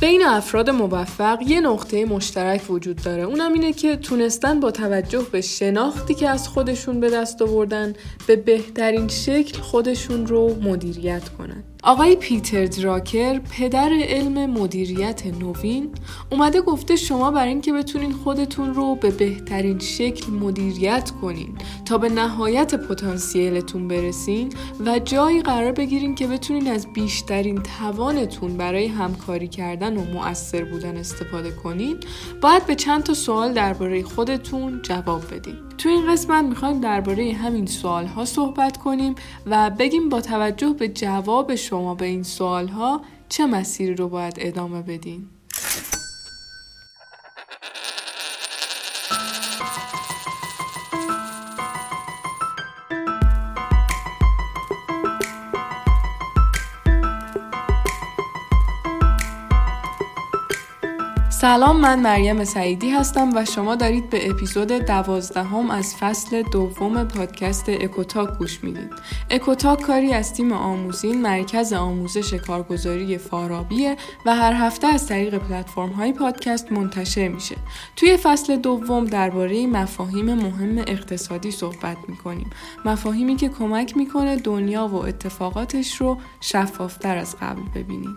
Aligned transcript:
بین 0.00 0.24
افراد 0.24 0.70
موفق 0.70 1.38
یه 1.46 1.60
نقطه 1.60 2.04
مشترک 2.04 2.70
وجود 2.70 3.02
داره. 3.02 3.22
اونم 3.22 3.52
اینه 3.52 3.72
که 3.72 3.96
تونستن 3.96 4.60
با 4.60 4.70
توجه 4.70 5.26
به 5.32 5.40
شناختی 5.40 6.14
که 6.14 6.28
از 6.28 6.48
خودشون 6.48 7.00
به 7.00 7.10
دست 7.10 7.42
آوردن 7.42 7.92
به 8.26 8.36
بهترین 8.36 9.08
شکل 9.08 9.60
خودشون 9.60 10.26
رو 10.26 10.54
مدیریت 10.62 11.28
کنن. 11.28 11.64
آقای 11.88 12.16
پیتر 12.16 12.66
دراکر 12.66 13.38
پدر 13.38 13.90
علم 13.92 14.50
مدیریت 14.50 15.26
نوین 15.26 15.90
اومده 16.30 16.60
گفته 16.60 16.96
شما 16.96 17.30
برای 17.30 17.48
اینکه 17.48 17.72
بتونین 17.72 18.12
خودتون 18.12 18.74
رو 18.74 18.94
به 18.94 19.10
بهترین 19.10 19.78
شکل 19.78 20.32
مدیریت 20.32 21.10
کنین 21.10 21.58
تا 21.84 21.98
به 21.98 22.08
نهایت 22.08 22.74
پتانسیلتون 22.74 23.88
برسین 23.88 24.52
و 24.86 24.98
جایی 24.98 25.42
قرار 25.42 25.72
بگیرین 25.72 26.14
که 26.14 26.26
بتونین 26.26 26.68
از 26.68 26.92
بیشترین 26.92 27.62
توانتون 27.78 28.56
برای 28.56 28.86
همکاری 28.86 29.48
کردن 29.48 29.96
و 29.96 30.04
مؤثر 30.04 30.64
بودن 30.64 30.96
استفاده 30.96 31.50
کنین. 31.50 31.96
باید 32.40 32.66
به 32.66 32.74
چند 32.74 33.02
تا 33.02 33.14
سوال 33.14 33.52
درباره 33.52 34.02
خودتون 34.02 34.82
جواب 34.82 35.34
بدین. 35.34 35.67
تو 35.78 35.88
این 35.88 36.12
قسمت 36.12 36.44
می‌خوایم 36.44 36.80
درباره 36.80 37.32
همین 37.32 37.66
سوال 37.66 38.06
ها 38.06 38.24
صحبت 38.24 38.76
کنیم 38.76 39.14
و 39.46 39.70
بگیم 39.70 40.08
با 40.08 40.20
توجه 40.20 40.72
به 40.72 40.88
جواب 40.88 41.54
شما 41.54 41.94
به 41.94 42.06
این 42.06 42.22
سوال 42.22 42.68
ها 42.68 43.00
چه 43.28 43.46
مسیری 43.46 43.94
رو 43.94 44.08
باید 44.08 44.34
ادامه 44.38 44.82
بدین. 44.82 45.26
سلام 61.48 61.80
من 61.80 62.00
مریم 62.00 62.44
سعیدی 62.44 62.90
هستم 62.90 63.36
و 63.36 63.44
شما 63.44 63.74
دارید 63.74 64.10
به 64.10 64.30
اپیزود 64.30 64.72
دوازدهم 64.72 65.70
از 65.70 65.96
فصل 65.96 66.42
دوم 66.42 67.04
پادکست 67.04 67.68
اکوتاک 67.68 68.38
گوش 68.38 68.64
می‌دید. 68.64 68.90
اکوتاک 69.30 69.80
کاری 69.80 70.12
از 70.12 70.34
تیم 70.34 70.52
آموزین 70.52 71.22
مرکز 71.22 71.72
آموزش 71.72 72.34
کارگزاری 72.34 73.18
فارابیه 73.18 73.96
و 74.26 74.34
هر 74.34 74.52
هفته 74.52 74.86
از 74.86 75.06
طریق 75.06 75.38
پلتفرم 75.38 75.90
های 75.90 76.12
پادکست 76.12 76.72
منتشر 76.72 77.28
میشه. 77.28 77.56
توی 77.96 78.16
فصل 78.16 78.56
دوم 78.56 79.04
درباره 79.04 79.66
مفاهیم 79.66 80.34
مهم 80.34 80.78
اقتصادی 80.78 81.50
صحبت 81.50 81.96
می‌کنیم. 82.08 82.50
مفاهیمی 82.84 83.36
که 83.36 83.48
کمک 83.48 83.96
می‌کنه 83.96 84.36
دنیا 84.36 84.86
و 84.86 84.94
اتفاقاتش 84.94 85.96
رو 85.96 86.18
شفافتر 86.40 87.16
از 87.16 87.36
قبل 87.40 87.62
ببینیم. 87.74 88.14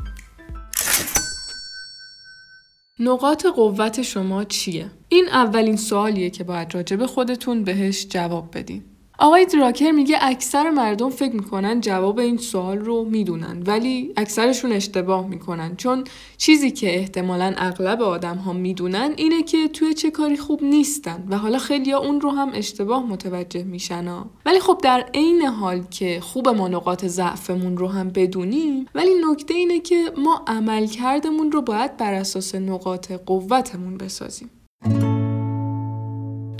نقاط 3.03 3.45
قوت 3.45 4.01
شما 4.01 4.43
چیه؟ 4.43 4.91
این 5.09 5.27
اولین 5.27 5.77
سوالیه 5.77 6.29
که 6.29 6.43
باید 6.43 6.75
راجع 6.75 7.05
خودتون 7.05 7.63
بهش 7.63 8.07
جواب 8.09 8.57
بدین. 8.57 8.83
آقای 9.21 9.45
دراکر 9.45 9.91
میگه 9.91 10.17
اکثر 10.21 10.69
مردم 10.69 11.09
فکر 11.09 11.35
می‌کنن 11.35 11.81
جواب 11.81 12.19
این 12.19 12.37
سوال 12.37 12.77
رو 12.77 13.03
می‌دونن 13.03 13.63
ولی 13.65 14.13
اکثرشون 14.17 14.71
اشتباه 14.71 15.27
می‌کنن 15.27 15.75
چون 15.75 16.03
چیزی 16.37 16.71
که 16.71 16.95
احتمالا 16.95 17.53
اغلب 17.57 18.01
آدم 18.01 18.37
ها 18.37 18.53
می‌دونن 18.53 19.13
اینه 19.15 19.43
که 19.43 19.67
توی 19.67 19.93
چه 19.93 20.11
کاری 20.11 20.37
خوب 20.37 20.63
نیستن 20.63 21.27
و 21.29 21.37
حالا 21.37 21.57
خیلی 21.57 21.93
اون 21.93 22.21
رو 22.21 22.29
هم 22.29 22.51
اشتباه 22.53 23.05
متوجه 23.05 23.63
میشن 23.63 24.07
ها. 24.07 24.25
ولی 24.45 24.59
خب 24.59 24.79
در 24.83 25.05
عین 25.13 25.41
حال 25.41 25.83
که 25.83 26.19
خوب 26.21 26.49
ما 26.49 26.67
نقاط 26.67 27.05
ضعفمون 27.05 27.77
رو 27.77 27.87
هم 27.87 28.09
بدونیم 28.09 28.85
ولی 28.95 29.11
نکته 29.31 29.53
اینه 29.53 29.79
که 29.79 30.11
ما 30.17 30.41
عمل 30.47 30.85
کردمون 30.87 31.51
رو 31.51 31.61
باید 31.61 31.97
بر 31.97 32.13
اساس 32.13 32.55
نقاط 32.55 33.11
قوتمون 33.11 33.97
بسازیم 33.97 34.49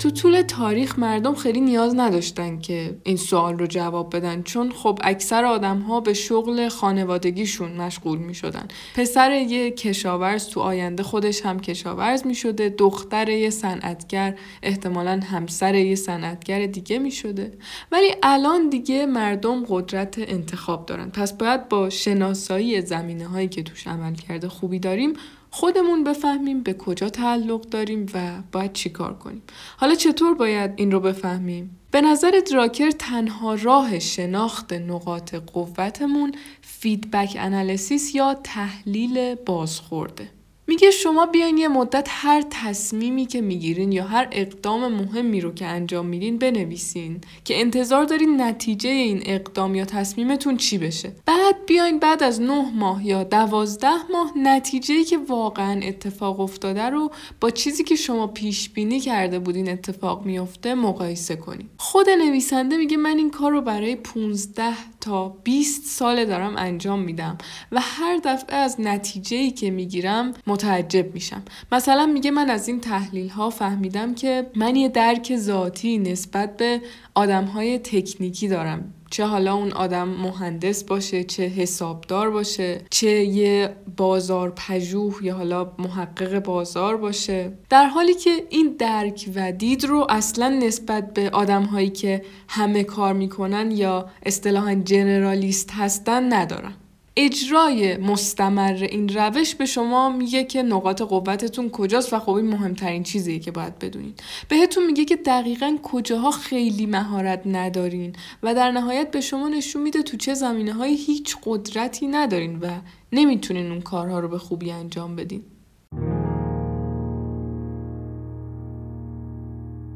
تو 0.02 0.10
طول 0.10 0.42
تاریخ 0.42 0.98
مردم 0.98 1.34
خیلی 1.34 1.60
نیاز 1.60 1.94
نداشتن 1.96 2.58
که 2.58 2.96
این 3.04 3.16
سوال 3.16 3.58
رو 3.58 3.66
جواب 3.66 4.16
بدن 4.16 4.42
چون 4.42 4.72
خب 4.72 4.98
اکثر 5.02 5.44
آدم 5.44 5.78
ها 5.78 6.00
به 6.00 6.14
شغل 6.14 6.68
خانوادگیشون 6.68 7.72
مشغول 7.72 8.18
می 8.18 8.34
شدن. 8.34 8.68
پسر 8.94 9.30
یه 9.32 9.70
کشاورز 9.70 10.48
تو 10.48 10.60
آینده 10.60 11.02
خودش 11.02 11.46
هم 11.46 11.60
کشاورز 11.60 12.26
می 12.26 12.34
شده 12.34 12.68
دختر 12.68 13.28
یه 13.28 13.50
صنعتگر 13.50 14.38
احتمالا 14.62 15.20
همسر 15.30 15.74
یه 15.74 15.94
صنعتگر 15.94 16.66
دیگه 16.66 16.98
می 16.98 17.10
شده 17.10 17.52
ولی 17.92 18.14
الان 18.22 18.68
دیگه 18.68 19.06
مردم 19.06 19.64
قدرت 19.68 20.14
انتخاب 20.18 20.86
دارن 20.86 21.10
پس 21.10 21.32
باید 21.32 21.68
با 21.68 21.90
شناسایی 21.90 22.80
زمینه 22.80 23.26
هایی 23.26 23.48
که 23.48 23.62
توش 23.62 23.86
عمل 23.86 24.14
کرده 24.14 24.48
خوبی 24.48 24.78
داریم 24.78 25.12
خودمون 25.54 26.04
بفهمیم 26.04 26.62
به 26.62 26.74
کجا 26.74 27.08
تعلق 27.08 27.60
داریم 27.60 28.06
و 28.14 28.42
باید 28.52 28.72
چیکار 28.72 29.14
کنیم. 29.14 29.42
حالا 29.76 29.94
چطور 29.94 30.34
باید 30.34 30.70
این 30.76 30.92
رو 30.92 31.00
بفهمیم؟ 31.00 31.78
به 31.90 32.00
نظر 32.00 32.40
دراکر 32.50 32.90
تنها 32.90 33.54
راه 33.54 33.98
شناخت 33.98 34.72
نقاط 34.72 35.34
قوتمون 35.34 36.34
فیدبک 36.62 37.36
انالیسیس 37.40 38.14
یا 38.14 38.34
تحلیل 38.34 39.34
بازخورده. 39.34 40.28
میگه 40.72 40.90
شما 40.90 41.26
بیاین 41.26 41.58
یه 41.58 41.68
مدت 41.68 42.06
هر 42.10 42.44
تصمیمی 42.50 43.26
که 43.26 43.40
می‌گیرین 43.40 43.92
یا 43.92 44.04
هر 44.04 44.28
اقدام 44.32 44.92
مهمی 44.92 45.40
رو 45.40 45.54
که 45.54 45.66
انجام 45.66 46.06
میدین 46.06 46.38
بنویسین 46.38 47.20
که 47.44 47.60
انتظار 47.60 48.04
دارین 48.04 48.40
نتیجه 48.40 48.90
این 48.90 49.22
اقدام 49.26 49.74
یا 49.74 49.84
تصمیمتون 49.84 50.56
چی 50.56 50.78
بشه. 50.78 51.12
بعد 51.26 51.66
بیاین 51.66 51.98
بعد 51.98 52.22
از 52.22 52.40
نه 52.40 52.72
ماه 52.74 53.06
یا 53.06 53.24
دوازده 53.24 54.12
ماه 54.12 54.32
نتیجه 54.36 55.04
که 55.04 55.18
واقعا 55.18 55.80
اتفاق 55.82 56.40
افتاده 56.40 56.82
رو 56.82 57.10
با 57.40 57.50
چیزی 57.50 57.84
که 57.84 57.96
شما 57.96 58.26
پیش 58.26 58.70
بینی 58.70 59.00
کرده 59.00 59.38
بودین 59.38 59.68
اتفاق 59.70 60.24
میفته 60.24 60.74
مقایسه 60.74 61.36
کنین. 61.36 61.68
خود 61.78 62.10
نویسنده 62.10 62.76
میگه 62.76 62.96
من 62.96 63.18
این 63.18 63.30
کار 63.30 63.52
رو 63.52 63.60
برای 63.60 63.96
15 63.96 64.72
تا 65.02 65.28
20 65.28 65.84
سال 65.84 66.24
دارم 66.24 66.56
انجام 66.56 67.00
میدم 67.00 67.38
و 67.72 67.80
هر 67.80 68.20
دفعه 68.24 68.56
از 68.56 68.80
نتیجه 68.80 69.50
که 69.50 69.70
می‌گیرم 69.70 70.32
متعجب 70.46 71.14
میشم. 71.14 71.42
مثلا 71.72 72.06
میگه 72.06 72.30
من 72.30 72.50
از 72.50 72.68
این 72.68 72.80
تحلیل 72.80 73.28
ها 73.28 73.50
فهمیدم 73.50 74.14
که 74.14 74.50
من 74.56 74.76
یه 74.76 74.88
درک 74.88 75.36
ذاتی 75.36 75.98
نسبت 75.98 76.56
به 76.56 76.80
آدم 77.14 77.44
های 77.44 77.78
تکنیکی 77.78 78.48
دارم. 78.48 78.94
چه 79.12 79.24
حالا 79.24 79.54
اون 79.54 79.72
آدم 79.72 80.08
مهندس 80.08 80.84
باشه 80.84 81.24
چه 81.24 81.42
حسابدار 81.42 82.30
باشه 82.30 82.80
چه 82.90 83.10
یه 83.10 83.76
بازار 83.96 84.50
پژوه 84.56 85.14
یا 85.22 85.34
حالا 85.34 85.72
محقق 85.78 86.38
بازار 86.38 86.96
باشه. 86.96 87.52
در 87.70 87.86
حالی 87.86 88.14
که 88.14 88.30
این 88.50 88.76
درک 88.78 89.30
و 89.34 89.52
دید 89.52 89.84
رو 89.84 90.06
اصلا 90.08 90.48
نسبت 90.48 91.14
به 91.14 91.30
آدم 91.30 91.62
هایی 91.62 91.90
که 91.90 92.22
همه 92.48 92.84
کار 92.84 93.12
می‌کنن 93.12 93.70
یا 93.70 94.10
اصطلاحا 94.26 94.74
جنرالیست 94.74 95.70
هستن 95.70 96.32
ندارم 96.32 96.74
اجرای 97.16 97.96
مستمر 97.96 98.88
این 98.90 99.08
روش 99.08 99.54
به 99.54 99.66
شما 99.66 100.10
میگه 100.10 100.44
که 100.44 100.62
نقاط 100.62 101.02
قوتتون 101.02 101.70
کجاست 101.70 102.12
و 102.12 102.18
خب 102.18 102.30
این 102.30 102.46
مهمترین 102.46 103.02
چیزیه 103.02 103.38
که 103.38 103.50
باید 103.50 103.78
بدونید. 103.78 104.22
بهتون 104.48 104.86
میگه 104.86 105.04
که 105.04 105.16
دقیقا 105.16 105.78
کجاها 105.82 106.30
خیلی 106.30 106.86
مهارت 106.86 107.42
ندارین 107.46 108.16
و 108.42 108.54
در 108.54 108.70
نهایت 108.70 109.10
به 109.10 109.20
شما 109.20 109.48
نشون 109.48 109.82
میده 109.82 110.02
تو 110.02 110.16
چه 110.16 110.34
زمینه 110.34 110.86
هیچ 110.86 111.36
قدرتی 111.44 112.06
ندارین 112.06 112.58
و 112.58 112.68
نمی‌تونین 113.12 113.70
اون 113.70 113.80
کارها 113.80 114.20
رو 114.20 114.28
به 114.28 114.38
خوبی 114.38 114.70
انجام 114.70 115.16
بدین. 115.16 115.44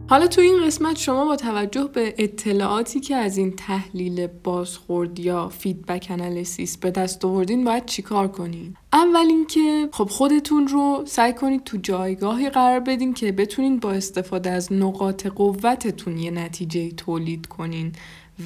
حالا 0.09 0.27
تو 0.27 0.41
این 0.41 0.67
قسمت 0.67 0.99
شما 0.99 1.25
با 1.25 1.37
توجه 1.37 1.85
به 1.85 2.15
اطلاعاتی 2.19 3.01
که 3.01 3.17
از 3.17 3.37
این 3.37 3.53
تحلیل 3.57 4.27
بازخورد 4.27 5.19
یا 5.19 5.49
فیدبک 5.49 6.07
انالیسیس 6.11 6.77
به 6.77 6.91
دست 6.91 7.25
آوردین 7.25 7.65
باید 7.65 7.87
چیکار 7.87 8.29
کنین؟ 8.29 8.77
اول 8.93 9.27
اینکه 9.29 9.89
خب 9.93 10.05
خودتون 10.05 10.69
رو 10.69 11.03
سعی 11.07 11.33
کنید 11.33 11.65
تو 11.65 11.77
جایگاهی 11.77 12.51
قرار 12.51 12.81
بدین 12.81 13.15
که 13.15 13.33
بتونین 13.33 13.79
با 13.79 13.93
استفاده 13.93 14.51
از 14.51 14.73
نقاط 14.73 15.27
قوتتون 15.27 16.19
یه 16.19 16.31
نتیجه 16.31 16.91
تولید 16.91 17.47
کنین 17.47 17.93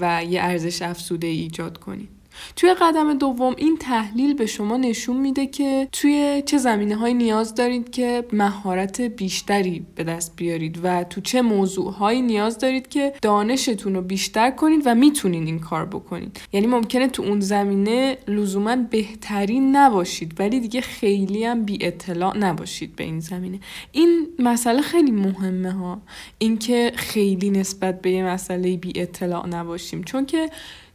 و 0.01 0.25
یه 0.25 0.43
ارزش 0.43 0.83
افزوده 0.83 1.27
ایجاد 1.27 1.79
کنین. 1.79 2.09
توی 2.57 2.75
قدم 2.75 3.15
دوم 3.15 3.55
این 3.59 3.77
تحلیل 3.77 4.35
به 4.35 4.47
شما 4.47 4.77
نشون 4.77 5.17
میده 5.17 5.47
که 5.47 5.89
توی 5.93 6.43
چه 6.47 6.59
زمینه 6.59 6.97
های 6.97 7.15
نیاز 7.15 7.55
دارید 7.55 7.91
که 7.91 8.25
مهارت 8.33 9.01
بیشتری 9.01 9.87
به 9.95 10.05
دست 10.05 10.37
بیارید 10.37 10.81
و 10.83 11.05
تو 11.05 11.21
چه 11.21 11.43
موضوع 11.43 11.93
هایی 11.93 12.23
نیاز 12.23 12.59
دارید 12.59 12.89
که 12.89 13.13
دانشتون 13.23 13.95
رو 13.95 14.03
بیشتر 14.03 14.51
کنید 14.51 14.83
و 14.87 14.95
می‌تونید 14.95 15.47
این 15.47 15.59
کار 15.59 15.87
بکنید. 15.87 16.41
یعنی 16.53 16.67
ممکنه 16.67 17.09
تو 17.09 17.23
اون 17.23 17.41
زمینه 17.41 18.19
لزوما 18.29 18.77
بهترین 18.77 19.77
نباشید 19.77 20.41
ولی 20.41 20.61
دیگه 20.61 20.81
خیلی 20.81 21.45
هم 21.45 21.65
بی 21.65 21.79
اطلاع 21.81 22.39
نباشید 22.39 22.97
به 22.97 23.05
این 23.05 23.21
زمینه. 23.21 23.61
این 23.93 24.27
مسئله 24.39 24.83
خیلی 24.83 25.11
مهمه 25.11 25.73
ها. 25.73 26.03
اینکه 26.39 26.93
خیلی 26.97 27.51
نسبت 27.51 28.01
به 28.01 28.11
یه 28.11 28.25
مسئله 28.25 28.77
بی 28.77 28.93
اطلاع 29.01 29.47
نباشیم. 29.47 30.03
چون 30.03 30.27
که 30.27 30.51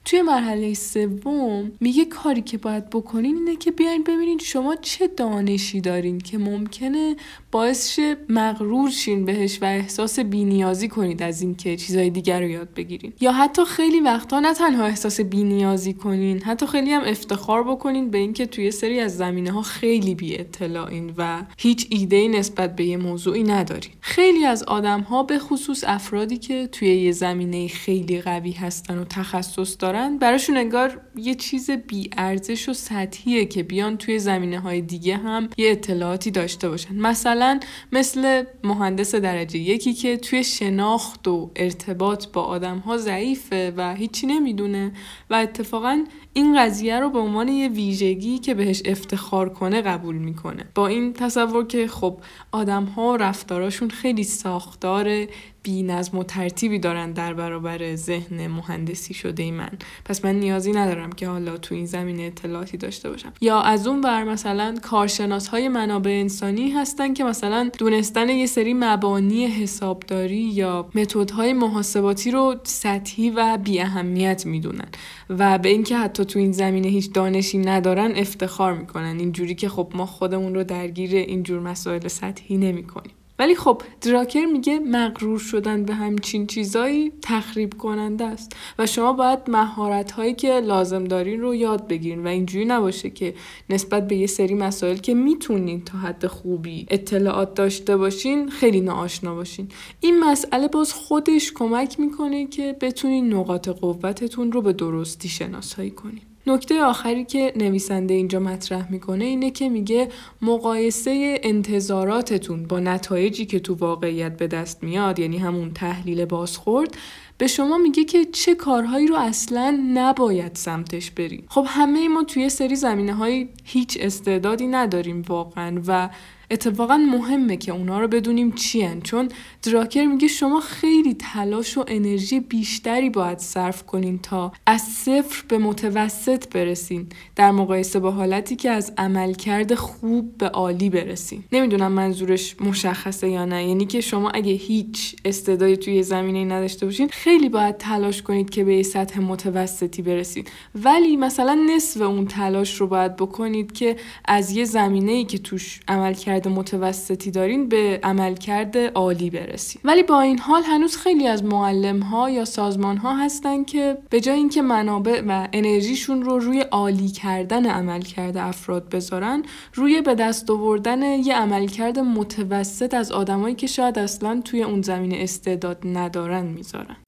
توی 0.06 0.22
مرحله 0.22 0.74
سوم 0.74 1.72
میگه 1.80 2.06
کاری 2.06 2.42
که 2.42 2.58
باید 2.58 2.90
بکنین 2.90 3.36
اینه 3.36 3.56
که 3.56 3.72
بیاین 3.72 4.04
ببینین 4.04 4.38
شما 4.38 4.76
چه 4.76 5.08
دانشی 5.08 5.82
دارین 5.82 6.20
که 6.20 6.38
ممکنه 6.38 7.16
باعث 7.56 7.90
شه 7.96 8.18
مغرور 8.30 8.90
شین 8.90 9.26
بهش 9.26 9.62
و 9.62 9.66
احساس 9.66 10.20
بینیازی 10.20 10.88
کنید 10.88 11.24
از 11.24 11.42
اینکه 11.42 11.78
چیزای 11.78 12.10
دیگر 12.10 12.40
رو 12.40 12.48
یاد 12.48 12.74
بگیرین. 12.74 13.14
یا 13.22 13.32
حتی 13.32 13.66
خیلی 13.66 14.00
وقتا 14.00 14.40
نه 14.40 14.54
تنها 14.54 14.86
احساس 14.86 15.22
بینیازی 15.22 15.94
کنین 15.94 16.44
حتی 16.44 16.68
خیلی 16.68 16.92
هم 16.92 17.02
افتخار 17.06 17.64
بکنین 17.64 18.12
به 18.12 18.18
اینکه 18.18 18.46
توی 18.46 18.72
سری 18.72 19.00
از 19.00 19.18
زمینه 19.18 19.52
ها 19.52 19.62
خیلی 19.62 20.16
بی 20.16 20.38
اطلاعین 20.38 21.14
و 21.18 21.44
هیچ 21.58 21.88
ایده 21.90 22.28
نسبت 22.28 22.76
به 22.76 22.86
یه 22.86 22.98
موضوعی 22.98 23.44
ندارین. 23.44 23.92
خیلی 24.02 24.46
از 24.46 24.64
آدم 24.64 25.02
ها 25.02 25.24
به 25.24 25.40
خصوص 25.40 25.84
افرادی 25.88 26.38
که 26.38 26.68
توی 26.68 26.96
یه 26.96 27.12
زمینه 27.12 27.68
خیلی 27.68 28.22
قوی 28.22 28.52
هستن 28.52 28.98
و 28.98 29.04
تخصص 29.04 29.76
دارن 29.80 30.18
براشون 30.18 30.58
انگار 30.58 31.02
یه 31.16 31.36
چیز 31.36 31.72
بی 31.72 32.10
ارزش 32.18 32.70
و 32.70 32.74
سطحیه 32.74 33.46
که 33.46 33.64
بیان 33.64 33.98
توی 33.98 34.20
زمینه 34.20 34.60
های 34.60 34.82
دیگه 34.82 35.18
هم 35.18 35.50
یه 35.58 35.72
اطلاعاتی 35.72 36.32
داشته 36.32 36.70
باشن. 36.70 36.96
مثلا 36.96 37.45
مثل 37.92 38.44
مهندس 38.64 39.16
درجه 39.16 39.58
یکی 39.60 39.94
که 39.94 40.18
توی 40.18 40.44
شناخت 40.44 41.28
و 41.28 41.52
ارتباط 41.56 42.28
با 42.28 42.44
آدم 42.44 42.78
ها 42.78 42.98
ضعیفه 42.98 43.74
و 43.78 43.96
هیچی 43.96 44.28
نمی‌دونه 44.28 44.92
و 45.30 45.36
اتفاقا 45.36 46.04
این 46.38 46.60
قضیه 46.60 47.00
رو 47.00 47.10
به 47.10 47.20
عنوان 47.20 47.48
یه 47.48 47.68
ویژگی 47.68 48.38
که 48.38 48.54
بهش 48.54 48.82
افتخار 48.86 49.50
کنه 49.50 49.82
قبول 49.82 50.16
می‌کنه. 50.16 50.66
با 50.76 50.88
این 50.88 51.14
تصور 51.14 51.68
که 51.68 51.88
خب 51.88 52.18
آدم 52.52 52.84
ها 52.84 53.16
رفتاراشون 53.16 53.90
خیلی 53.90 54.24
ساختار 54.24 55.26
بی 55.64 55.84
نظم 55.84 56.18
و 56.18 56.24
ترتیبی 56.24 56.80
دارن 56.80 57.12
در 57.12 57.34
برابر 57.34 57.96
ذهن 57.96 58.48
مهندسی 58.48 59.14
شده 59.14 59.44
ای 59.44 59.52
من. 59.52 59.70
پس 60.06 60.26
من 60.26 60.36
نیازی 60.36 60.72
ندارم 60.72 61.12
که 61.12 61.28
حالا 61.28 61.58
تو 61.58 61.76
این 61.76 61.86
زمینه 61.86 62.24
اطلاعاتی 62.24 62.78
داشته 62.78 63.10
باشم. 63.10 63.34
یا 63.42 63.62
از 63.62 63.88
اون 63.88 64.02
بر 64.02 64.24
مثلا 64.24 64.76
کارشناس 64.82 65.48
های 65.48 65.70
منابع 65.70 66.12
انسانی 66.12 66.72
هستن 66.72 67.14
که 67.14 67.24
مثلا 67.24 67.70
دونستن 67.78 68.30
یه 68.30 68.46
سری 68.46 68.74
مبانی 68.74 69.46
حسابداری 69.46 70.42
یا 70.42 70.90
متدهای 70.96 71.54
محاسباتی 71.54 72.32
رو 72.32 72.56
سطحی 72.64 73.30
و 73.30 73.58
بی 73.64 73.80
اهمیت 73.80 74.46
می‌دونن 74.46 74.88
و 75.30 75.58
به 75.58 75.70
اینکه 75.70 75.98
حتی 75.98 76.25
تو 76.26 76.40
این 76.40 76.52
زمینه 76.52 76.88
هیچ 76.88 77.14
دانشی 77.14 77.58
ندارن 77.58 78.12
افتخار 78.16 78.74
می‌کنن. 78.74 79.20
اینجوری 79.20 79.56
که 79.56 79.70
خب 79.70 79.92
ما 79.96 80.06
خودمون 80.06 80.56
رو 80.56 80.64
درگیر 80.64 81.16
اینجور 81.16 81.60
مسائل 81.60 82.08
سطحی 82.08 82.58
نمی‌کنیم. 82.58 83.14
ولی 83.40 83.56
خب 83.56 83.82
دراکر 84.02 84.46
میگه 84.46 84.80
مغرور 84.80 85.40
شدن 85.40 85.84
به 85.84 85.94
همچین 85.94 86.48
چیزایی 86.48 87.12
تخریب 87.22 87.74
کننده 87.78 88.26
است 88.26 88.56
و 88.80 88.86
شما 88.86 89.14
باید 89.14 89.40
مهارت 89.48 90.12
هایی 90.12 90.34
که 90.34 90.60
لازم 90.60 91.04
دارین 91.04 91.42
رو 91.42 91.56
یاد 91.56 91.88
بگیرین 91.88 92.24
و 92.24 92.28
اینجوری 92.28 92.66
نباشه 92.66 93.10
که 93.10 93.34
نسبت 93.70 94.08
به 94.08 94.16
یه 94.16 94.28
سری 94.28 94.54
مسائل 94.54 94.98
که 94.98 95.14
می‌تونین 95.14 95.82
تا 95.82 95.98
حد 95.98 96.28
خوبی 96.28 96.86
اطلاعات 96.90 97.54
داشته 97.54 97.98
باشین 97.98 98.50
خیلی 98.50 98.82
ناآشنا 98.82 99.36
باشین. 99.36 99.70
این 100.00 100.20
مسئله 100.20 100.68
باز 100.68 100.94
خودش 100.94 101.52
کمک 101.54 102.00
می‌کنه 102.00 102.48
که 102.48 102.76
بتونین 102.82 103.34
نقاط 103.34 103.70
قوتتون 103.70 104.52
رو 104.52 104.62
به 104.62 104.74
درستی 104.74 105.30
شناسایی 105.30 105.92
کنین. 105.92 106.35
نکته 106.48 106.84
آخری 106.84 107.26
که 107.26 107.54
نویسنده 107.56 108.14
اینجا 108.14 108.40
مطرح 108.40 108.92
می‌کنه 108.92 109.26
اینه 109.26 109.52
که 109.52 109.70
میگه 109.70 110.10
مقایسه 110.42 111.40
انتظاراتتون 111.44 112.64
با 112.64 112.80
نتایجی 112.80 113.46
که 113.46 113.60
تو 113.60 113.74
واقعیت 113.74 114.38
به 114.38 114.48
دست 114.48 114.84
میاد 114.84 115.20
یعنی 115.20 115.38
همون 115.38 115.74
تحلیل 115.74 116.26
بازخورد 116.26 116.98
به 117.38 117.48
شما 117.48 117.78
میگه 117.78 118.04
که 118.04 118.26
چه 118.26 118.56
کارهایی 118.56 119.08
رو 119.08 119.16
اصلا 119.16 119.80
نباید 119.94 120.56
سمتش 120.56 121.12
بریم 121.12 121.46
خب 121.50 121.66
همه 121.68 122.08
ما 122.08 122.24
توی 122.24 122.50
سری 122.50 122.76
زمینه 122.76 123.14
های 123.14 123.48
هیچ 123.64 123.98
استعدادی 124.02 124.68
نداریم 124.68 125.22
واقعا 125.28 125.82
و 125.88 126.10
اتفاقا 126.56 126.98
مهمه 126.98 127.58
که 127.58 127.72
اونا 127.72 128.00
رو 128.00 128.08
بدونیم 128.08 128.52
چی 128.52 128.86
چون 129.04 129.30
دراکر 129.64 130.06
میگه 130.06 130.28
شما 130.28 130.60
خیلی 130.60 131.14
تلاش 131.14 131.78
و 131.78 131.84
انرژی 131.88 132.40
بیشتری 132.40 133.10
باید 133.10 133.40
صرف 133.40 133.84
کنین 133.84 134.20
تا 134.20 134.52
از 134.66 134.82
صفر 134.82 135.44
به 135.48 135.58
متوسط 135.58 136.54
برسین. 136.54 137.08
در 137.36 137.52
مقایسه 137.52 138.00
با 138.00 138.12
حالتی 138.12 138.56
که 138.56 138.70
از 138.70 138.94
عملکرد 138.98 139.76
خوب 139.76 140.38
به 140.38 140.48
عالی 140.48 140.90
برسین. 140.90 141.44
نمی‌دونم 141.52 141.92
منظورش 141.92 142.56
مشخصه 142.62 143.30
یا 143.30 143.46
نه. 143.46 143.68
یعنی 143.68 143.86
که 143.86 144.02
شما 144.02 144.30
اگه 144.30 144.52
هیچ 144.52 145.16
استعدادی 145.26 145.78
توی 145.78 146.04
زمینه 146.04 146.56
نداشته 146.56 146.86
باشین 146.86 147.08
خیلی 147.08 147.50
باید 147.50 147.78
تلاش 147.78 148.22
کنید 148.22 148.50
که 148.50 148.64
به 148.64 148.84
سطح 148.84 149.20
متوسطی 149.20 150.02
برسید 150.02 150.52
ولی 150.76 151.18
مثلا 151.18 151.66
نصف 151.76 152.02
اون 152.02 152.28
تلاش 152.28 152.82
رو 152.82 152.88
باید 152.88 153.16
بکنید 153.16 153.72
که 153.72 153.96
از 154.26 154.52
یه 154.52 154.66
زمینه 154.66 155.12
ای 155.12 155.26
که 155.26 155.38
توش 155.38 155.80
عملکرد 155.88 156.45
عملکرد 156.46 156.48
متوسطی 156.48 157.32
دارین 157.32 157.70
به 157.70 158.00
عملکرد 158.04 158.78
عالی 158.78 159.30
برسید 159.30 159.82
ولی 159.84 160.04
با 160.04 160.22
این 160.22 160.40
حال 160.40 160.64
هنوز 160.64 160.98
خیلی 160.98 161.28
از 161.28 161.44
معلم 161.44 162.00
ها 162.00 162.30
یا 162.30 162.46
سازمان 162.46 162.98
ها 162.98 163.16
هستن 163.16 163.64
که 163.64 163.98
به 164.10 164.20
جای 164.20 164.38
اینکه 164.38 164.62
منابع 164.62 165.22
و 165.28 165.48
انرژیشون 165.54 166.22
رو 166.24 166.40
روی 166.40 166.62
عالی 166.62 167.10
کردن 167.10 167.66
عملکرد 167.66 168.38
افراد 168.38 168.90
بذارن 168.90 169.44
روی 169.74 170.02
به 170.02 170.16
دست 170.16 170.50
آوردن 170.50 171.02
یه 171.02 171.36
عملکرد 171.36 172.00
متوسط 172.00 172.94
از 172.94 173.12
آدمایی 173.12 173.56
که 173.56 173.68
شاید 173.68 174.00
اصلا 174.00 174.42
توی 174.46 174.64
اون 174.64 174.82
زمین 174.82 175.16
استعداد 175.16 175.78
ندارن 175.86 176.46
می‌ذارن. 176.46 177.05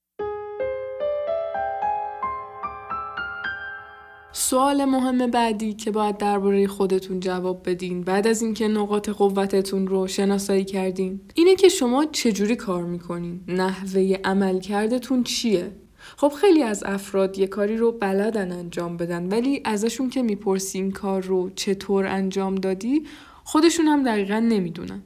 سوال 4.39 4.85
مهم 4.85 5.31
بعدی 5.31 5.73
که 5.73 5.91
باید 5.91 6.17
درباره 6.17 6.67
خودتون 6.67 7.19
جواب 7.19 7.69
بدین 7.69 8.01
بعد 8.01 8.27
از 8.27 8.41
اینکه 8.41 8.67
نقاط 8.67 9.09
قوتتون 9.09 9.87
رو 9.87 10.07
شناسایی 10.07 10.65
کردین. 10.65 11.21
اینه 11.33 11.55
که 11.55 11.69
شما 11.69 12.05
چجوری 12.05 12.55
کار 12.55 12.83
می‌کنین؟ 12.83 13.39
نحوه 13.47 14.17
عملکردتون 14.23 15.23
چیه؟ 15.23 15.71
خب 16.17 16.33
خیلی 16.41 16.63
از 16.63 16.83
افراد 16.83 17.37
یه 17.37 17.47
کاری 17.47 17.77
رو 17.77 17.91
بلدن 17.91 18.51
انجام 18.51 18.97
بدن 18.97 19.27
ولی 19.27 19.61
ازشون 19.65 20.09
که 20.09 20.21
می‌پرسین 20.21 20.91
کار 20.91 21.21
رو 21.21 21.49
چطور 21.55 22.05
انجام 22.05 22.55
دادی 22.55 23.03
خودشون 23.43 23.85
هم 23.85 24.03
دقیقا 24.03 24.39
نمی‌دونن. 24.39 25.01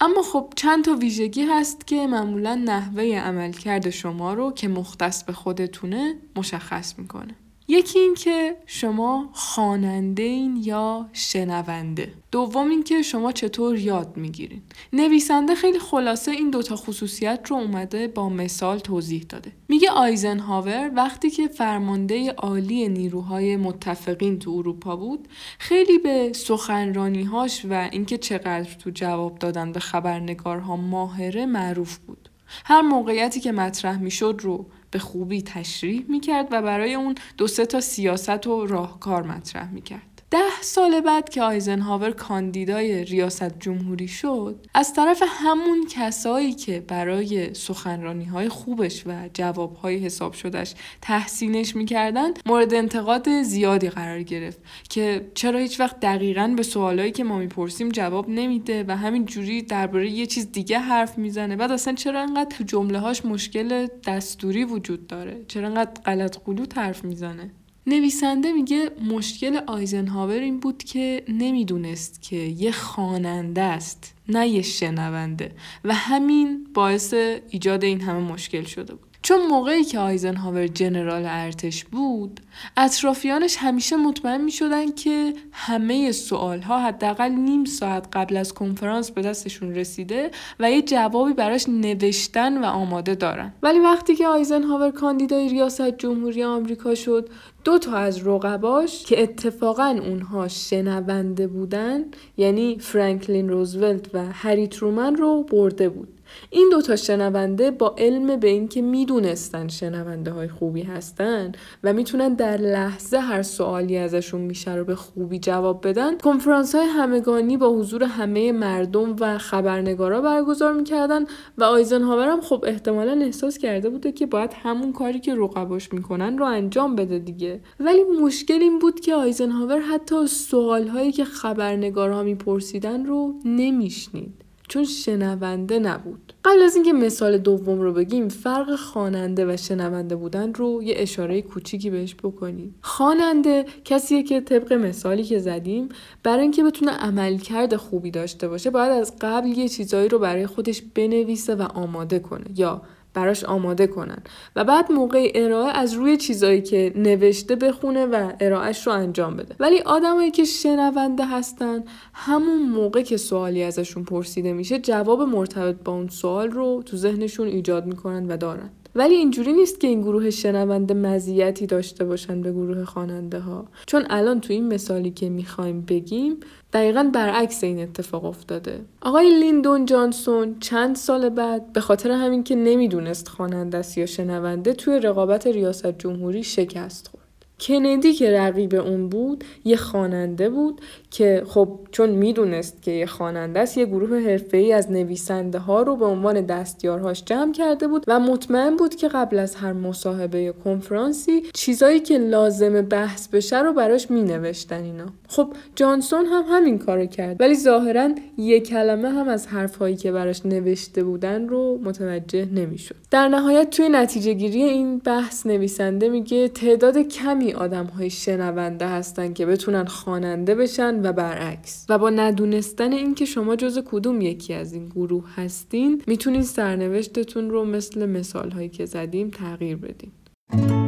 اما 0.00 0.22
خب 0.22 0.52
چند 0.56 0.84
تا 0.84 0.94
ویژگی 0.94 1.42
هست 1.42 1.86
که 1.86 2.06
معمولا 2.06 2.54
نحوه 2.54 3.04
عملکرد 3.04 3.90
شما 3.90 4.34
رو 4.34 4.52
که 4.52 4.68
مختص 4.68 5.24
به 5.24 5.32
خودتونه 5.32 6.14
مشخص 6.36 6.98
می‌کنه. 6.98 7.34
یکی 7.72 7.98
این 7.98 8.14
که 8.14 8.56
شما 8.66 9.30
خواننده 9.32 10.22
این 10.22 10.56
یا 10.56 11.08
شنونده. 11.12 12.12
دوم 12.30 12.70
این 12.70 12.82
که 12.82 13.02
شما 13.02 13.32
چطور 13.32 13.78
یاد 13.78 14.16
می‌گیرین. 14.16 14.62
نویسنده 14.92 15.54
خیلی 15.54 15.78
خلاصه 15.78 16.30
این 16.30 16.50
دوتا 16.50 16.76
خصوصیت 16.76 17.40
رو 17.48 17.56
اومده 17.56 18.08
با 18.08 18.28
مثال 18.28 18.78
توضیح 18.78 19.24
داده. 19.28 19.52
میگه 19.68 19.90
آیزنهاور 19.90 20.90
وقتی 20.94 21.30
که 21.30 21.48
فرمانده 21.48 22.32
عالی 22.32 22.88
نیروهای 22.88 23.56
متفقین 23.56 24.38
تو 24.38 24.50
اروپا 24.50 24.96
بود 24.96 25.28
خیلی 25.58 25.98
به 25.98 26.32
سخنرانیهاش 26.34 27.66
و 27.70 27.88
اینکه 27.92 28.18
چقدر 28.18 28.74
تو 28.78 28.90
جواب 28.90 29.38
دادن 29.38 29.72
به 29.72 29.80
خبرنگارها 29.80 30.76
ماهره 30.76 31.46
معروف 31.46 31.98
بود. 31.98 32.28
هر 32.64 32.80
موقعیتی 32.80 33.40
که 33.40 33.52
مطرح 33.52 33.98
می‌شد 33.98 34.40
رو 34.42 34.66
به 34.92 34.98
خوبی 34.98 35.42
تشریح 35.42 36.04
می‌کرد 36.08 36.48
و 36.50 36.62
برای 36.62 36.94
اون 36.94 37.14
دو 37.38 37.46
سه 37.46 37.66
تا 37.66 37.80
سیاست 37.80 38.46
و 38.46 38.66
راهکار 38.66 39.22
مطرح 39.22 39.72
می‌کرد. 39.72 40.11
ده 40.32 40.60
سال 40.60 41.00
بعد 41.00 41.28
که 41.28 41.42
آیزنهاور 41.42 42.10
کاندیدای 42.10 43.04
ریاست 43.04 43.58
جمهوری 43.58 44.08
شد 44.08 44.66
از 44.74 44.94
طرف 44.94 45.22
همون 45.26 45.86
کسایی 45.90 46.52
که 46.52 46.80
برای 46.80 47.54
سخنرانی 47.54 48.24
های 48.24 48.48
خوبش 48.48 49.06
و 49.06 49.28
جواب 49.34 49.76
های 49.76 49.98
حساب 49.98 50.32
شدش 50.32 50.74
تحسینش 51.02 51.76
می‌کردن 51.76 52.30
مورد 52.46 52.74
انتقاد 52.74 53.42
زیادی 53.42 53.90
قرار 53.90 54.22
گرفت 54.22 54.58
که 54.88 55.30
چرا 55.34 55.58
هیچ 55.58 55.80
وقت 55.80 56.00
دقیقا 56.00 56.54
به 56.56 56.62
سوالایی 56.62 57.12
که 57.12 57.24
ما 57.24 57.38
می‌پرسیم 57.38 57.88
جواب 57.88 58.28
نمیده 58.28 58.84
و 58.88 58.96
همین 58.96 59.24
جوری 59.24 59.62
درباره 59.62 60.10
یه 60.10 60.26
چیز 60.26 60.52
دیگه 60.52 60.78
حرف 60.78 61.18
می‌زنه. 61.18 61.56
بعد 61.56 61.72
اصلا 61.72 61.94
چرا 61.94 62.20
انقدر 62.20 62.56
تو 62.56 62.64
جمله 62.64 62.98
هاش 62.98 63.24
مشکل 63.24 63.86
دستوری 64.06 64.64
وجود 64.64 65.06
داره؟ 65.06 65.44
چرا 65.48 65.66
انقدر 65.66 66.02
غلط 66.02 66.38
قلوت 66.44 66.78
حرف 66.78 67.04
می‌زنه؟ 67.04 67.50
نویسنده 67.86 68.52
میگه 68.52 68.90
مشکل 69.10 69.56
آیزنهاور 69.66 70.38
این 70.38 70.60
بود 70.60 70.84
که 70.84 71.24
نمی‌دونست 71.28 72.22
که 72.22 72.36
یه 72.36 72.72
خواننده 72.72 73.62
است 73.62 74.14
نه 74.28 74.48
یه 74.48 74.62
شنونده 74.62 75.52
و 75.84 75.94
همین 75.94 76.66
باعث 76.74 77.14
ایجاد 77.50 77.84
این 77.84 78.00
همه 78.00 78.32
مشکل 78.32 78.62
شده 78.64 78.94
بود. 78.94 79.11
چون 79.22 79.46
موقعی 79.46 79.84
که 79.84 79.98
آیزنهاور 79.98 80.66
جنرال 80.66 81.22
ارتش 81.26 81.84
بود 81.84 82.40
اطرافیانش 82.76 83.56
همیشه 83.58 83.96
مطمئن 83.96 84.40
می 84.40 84.50
شدن 84.50 84.92
که 84.92 85.34
همه 85.52 86.12
سوال 86.12 86.60
ها 86.60 86.78
حداقل 86.78 87.28
نیم 87.28 87.64
ساعت 87.64 88.08
قبل 88.12 88.36
از 88.36 88.54
کنفرانس 88.54 89.10
به 89.10 89.22
دستشون 89.22 89.74
رسیده 89.74 90.30
و 90.60 90.70
یه 90.70 90.82
جوابی 90.82 91.32
براش 91.32 91.68
نوشتن 91.68 92.64
و 92.64 92.66
آماده 92.66 93.14
دارن. 93.14 93.52
ولی 93.62 93.78
وقتی 93.78 94.16
که 94.16 94.26
آیزنهاور 94.26 94.90
کاندیدای 94.90 95.48
ریاست 95.48 95.98
جمهوری 95.98 96.44
آمریکا 96.44 96.94
شد 96.94 97.28
دو 97.64 97.78
تا 97.78 97.96
از 97.96 98.26
رقباش 98.26 99.04
که 99.04 99.22
اتفاقا 99.22 99.98
اونها 100.06 100.48
شنونده 100.48 101.46
بودن 101.46 102.04
یعنی 102.36 102.78
فرانکلین 102.78 103.48
روزولت 103.48 104.14
و 104.14 104.24
هری 104.32 104.66
ترومن 104.66 105.16
رو 105.16 105.42
برده 105.42 105.88
بود. 105.88 106.11
این 106.50 106.68
دوتا 106.72 106.96
شنونده 106.96 107.70
با 107.70 107.94
علم 107.98 108.36
به 108.36 108.48
اینکه 108.48 108.82
می‌دونستن 108.82 109.68
شنونده 109.68 110.30
های 110.30 110.48
خوبی 110.48 110.82
هستن 110.82 111.52
و 111.84 111.92
می‌تونن 111.92 112.34
در 112.34 112.56
لحظه 112.56 113.18
هر 113.18 113.42
سوالی 113.42 113.96
ازشون 113.96 114.40
میشه 114.40 114.74
رو 114.74 114.84
به 114.84 114.94
خوبی 114.94 115.38
جواب 115.38 115.86
بدن 115.88 116.18
کنفرانس 116.18 116.74
های 116.74 116.86
همگانی 116.86 117.56
با 117.56 117.68
حضور 117.68 118.04
همه 118.04 118.52
مردم 118.52 119.16
و 119.20 119.38
خبرنگارا 119.38 120.20
برگزار 120.20 120.72
می‌کردن 120.72 121.24
و 121.58 121.64
آیزنهاور 121.64 122.28
هم 122.28 122.40
خب 122.40 122.64
احتمالا 122.66 123.12
احساس 123.12 123.58
کرده 123.58 123.90
بوده 123.90 124.12
که 124.12 124.26
باید 124.26 124.50
همون 124.62 124.92
کاری 124.92 125.20
که 125.20 125.34
رقباش 125.34 125.92
می‌کنن 125.92 126.38
رو 126.38 126.44
انجام 126.44 126.96
بده 126.96 127.18
دیگه. 127.18 127.60
ولی 127.80 128.04
مشکل 128.22 128.58
این 128.60 128.78
بود 128.78 129.00
که 129.00 129.14
آیزنهاور 129.14 129.78
حتی 129.78 130.26
سوال 130.26 130.88
هایی 130.88 131.12
که 131.12 131.24
خبرنگارها 131.24 132.22
میپرسیدن 132.22 133.06
رو 133.06 133.34
نمیشنید. 133.44 134.34
چون 134.72 134.84
شنونده 134.84 135.78
نبود. 135.78 136.32
قبل 136.44 136.62
از 136.62 136.74
اینکه 136.74 136.92
مثال 136.92 137.38
دوم 137.38 137.80
رو 137.80 137.92
بگیم 137.92 138.28
فرق 138.28 138.76
خواننده 138.76 139.54
و 139.54 139.56
شنونده 139.56 140.16
بودن 140.16 140.54
رو 140.54 140.82
یه 140.82 140.94
اشاره 140.96 141.42
کوچیکی 141.42 141.90
بهش 141.90 142.14
بکنیم. 142.14 142.74
خواننده 142.82 143.64
کسیه 143.84 144.22
که 144.22 144.40
طبق 144.40 144.72
مثالی 144.72 145.24
که 145.24 145.38
زدیم 145.38 145.88
برای 146.22 146.42
اینکه 146.42 146.64
بتونه 146.64 146.92
عملکرد 146.92 147.76
خوبی 147.76 148.10
داشته 148.10 148.48
باشه 148.48 148.70
باید 148.70 148.92
از 148.92 149.14
قبل 149.20 149.48
یه 149.48 149.68
چیزایی 149.68 150.08
رو 150.08 150.18
برای 150.18 150.46
خودش 150.46 150.82
بنویسه 150.94 151.54
و 151.54 151.62
آماده 151.62 152.18
کنه. 152.18 152.46
یا 152.56 152.82
براش 153.14 153.44
آماده 153.44 153.86
کنن. 153.86 154.18
و 154.56 154.64
بعد 154.64 154.92
موقع 154.92 155.32
ارائه 155.34 155.78
از 155.78 155.92
روی 155.92 156.16
چیزایی 156.16 156.62
که 156.62 156.92
نوشته 156.96 157.56
بخونه 157.56 158.06
و 158.06 158.32
ارائهش 158.40 158.86
رو 158.86 158.92
انجام 158.92 159.36
بده. 159.36 159.54
ولی 159.60 159.80
آدمایی 159.80 160.30
که 160.30 160.44
شنونده 160.44 161.26
هستن 161.26 161.84
همون 162.14 162.62
موقع 162.62 163.02
که 163.02 163.16
سوالی 163.16 163.62
ازشون 163.62 164.04
پرسیده 164.04 164.52
میشه 164.52 164.78
جواب 164.78 165.22
مرتبط 165.22 165.76
با 165.84 165.92
اون 165.92 166.08
سوال 166.08 166.50
رو 166.50 166.82
تو 166.86 166.96
ذهنشون 166.96 167.46
ایجاد 167.46 167.86
می‌کنن 167.86 168.26
و 168.26 168.36
دارن. 168.36 168.70
ولی 168.94 169.14
اینجوری 169.14 169.52
نیست 169.52 169.80
که 169.80 169.86
این 169.86 170.00
گروه 170.00 170.30
شنونده 170.30 170.94
مزیتی 170.94 171.66
داشته 171.66 172.04
باشن 172.04 172.40
به 172.40 172.52
گروه 172.52 172.84
خواننده 172.84 173.38
ها 173.38 173.64
چون 173.86 174.06
الان 174.10 174.40
تو 174.40 174.52
این 174.52 174.68
مثالی 174.68 175.10
که 175.10 175.28
می‌خوایم 175.28 175.80
بگیم 175.80 176.36
دقیقا 176.72 177.10
برعکس 177.14 177.64
این 177.64 177.82
اتفاق 177.82 178.24
افتاده. 178.24 178.80
آقای 179.02 179.40
لیندون 179.40 179.86
جانسون 179.86 180.56
چند 180.60 180.96
سال 180.96 181.28
بعد 181.28 181.72
به 181.72 181.80
خاطر 181.80 182.10
همین 182.10 182.44
که 182.44 182.54
نمی‌دونست 182.54 183.28
خواننده 183.28 183.78
است 183.78 183.98
یا 183.98 184.06
شنونده 184.06 184.72
توی 184.72 185.00
رقابت 185.00 185.46
ریاست 185.46 185.98
جمهوری 185.98 186.44
شکست 186.44 187.08
خورد. 187.08 187.21
کندی 187.66 188.12
که 188.12 188.30
رقیب 188.30 188.74
اون 188.74 189.08
بود 189.08 189.44
یه 189.64 189.76
خواننده 189.76 190.48
بود 190.48 190.80
که 191.10 191.42
خب 191.46 191.78
چون 191.90 192.10
می‌دونست 192.10 192.82
که 192.82 192.90
یه 192.90 193.06
خواننده 193.06 193.60
است 193.60 193.78
یه 193.78 193.86
گروه 193.86 194.38
ای 194.52 194.72
از 194.72 194.90
نویسنده 194.90 195.58
ها 195.58 195.82
رو 195.82 195.96
به 195.96 196.04
عنوان 196.04 196.40
دستیارهاش 196.40 197.24
جمع 197.24 197.52
کرده 197.52 197.88
بود 197.88 198.04
و 198.08 198.20
مطمئن 198.20 198.76
بود 198.76 198.94
که 198.94 199.08
قبل 199.08 199.38
از 199.38 199.54
هر 199.54 199.72
مصاحبه 199.72 200.54
کنفرانسی 200.64 201.42
چیزایی 201.54 202.00
که 202.00 202.18
لازم 202.18 202.82
بحث 202.82 203.28
بشه 203.28 203.62
رو 203.62 203.72
براش 203.72 204.10
می 204.10 204.22
نوشتن 204.22 204.82
اینا. 204.82 205.06
خب 205.28 205.48
جانسون 205.76 206.26
هم 206.26 206.44
همین 206.48 206.78
کارو 206.78 207.06
کرد 207.06 207.36
ولی 207.40 207.54
ظاهرا 207.54 208.08
یه 208.38 208.60
کلمه 208.60 209.08
هم 209.08 209.28
از 209.28 209.46
حرفهایی 209.46 209.96
که 209.96 210.12
براش 210.12 210.46
نوشته 210.46 211.04
بودن 211.04 211.48
رو 211.48 211.80
متوجه 211.84 212.44
نمی‌شد. 212.44 212.96
در 213.10 213.28
نهایت 213.28 213.70
توی 213.70 213.88
نتیجه 213.88 214.32
گیری 214.32 214.62
این 214.62 214.98
بحث 214.98 215.46
نویسنده 215.46 216.08
میگه 216.08 216.48
تعداد 216.48 216.98
کمی 216.98 217.51
آدم 217.54 217.86
های 217.86 218.10
شنونده 218.10 218.88
هستن 218.88 219.32
که 219.32 219.46
بتونن 219.46 219.84
خواننده 219.84 220.54
بشن 220.54 221.00
و 221.06 221.12
برعکس. 221.12 221.86
و 221.88 221.98
با 221.98 222.10
ندونستن 222.10 222.92
اینکه 222.92 223.24
شما 223.24 223.56
جز 223.56 223.78
کدوم 223.86 224.20
یکی 224.20 224.54
از 224.54 224.72
این 224.72 224.88
گروه 224.88 225.24
هستین 225.34 226.02
می‌تونین 226.06 226.42
سرنوشتتون 226.42 227.50
رو 227.50 227.64
مثل 227.64 228.06
مثال 228.06 228.50
هایی 228.50 228.68
که 228.68 228.86
زدیم 228.86 229.30
تغییر 229.30 229.76
بدین. 229.76 230.81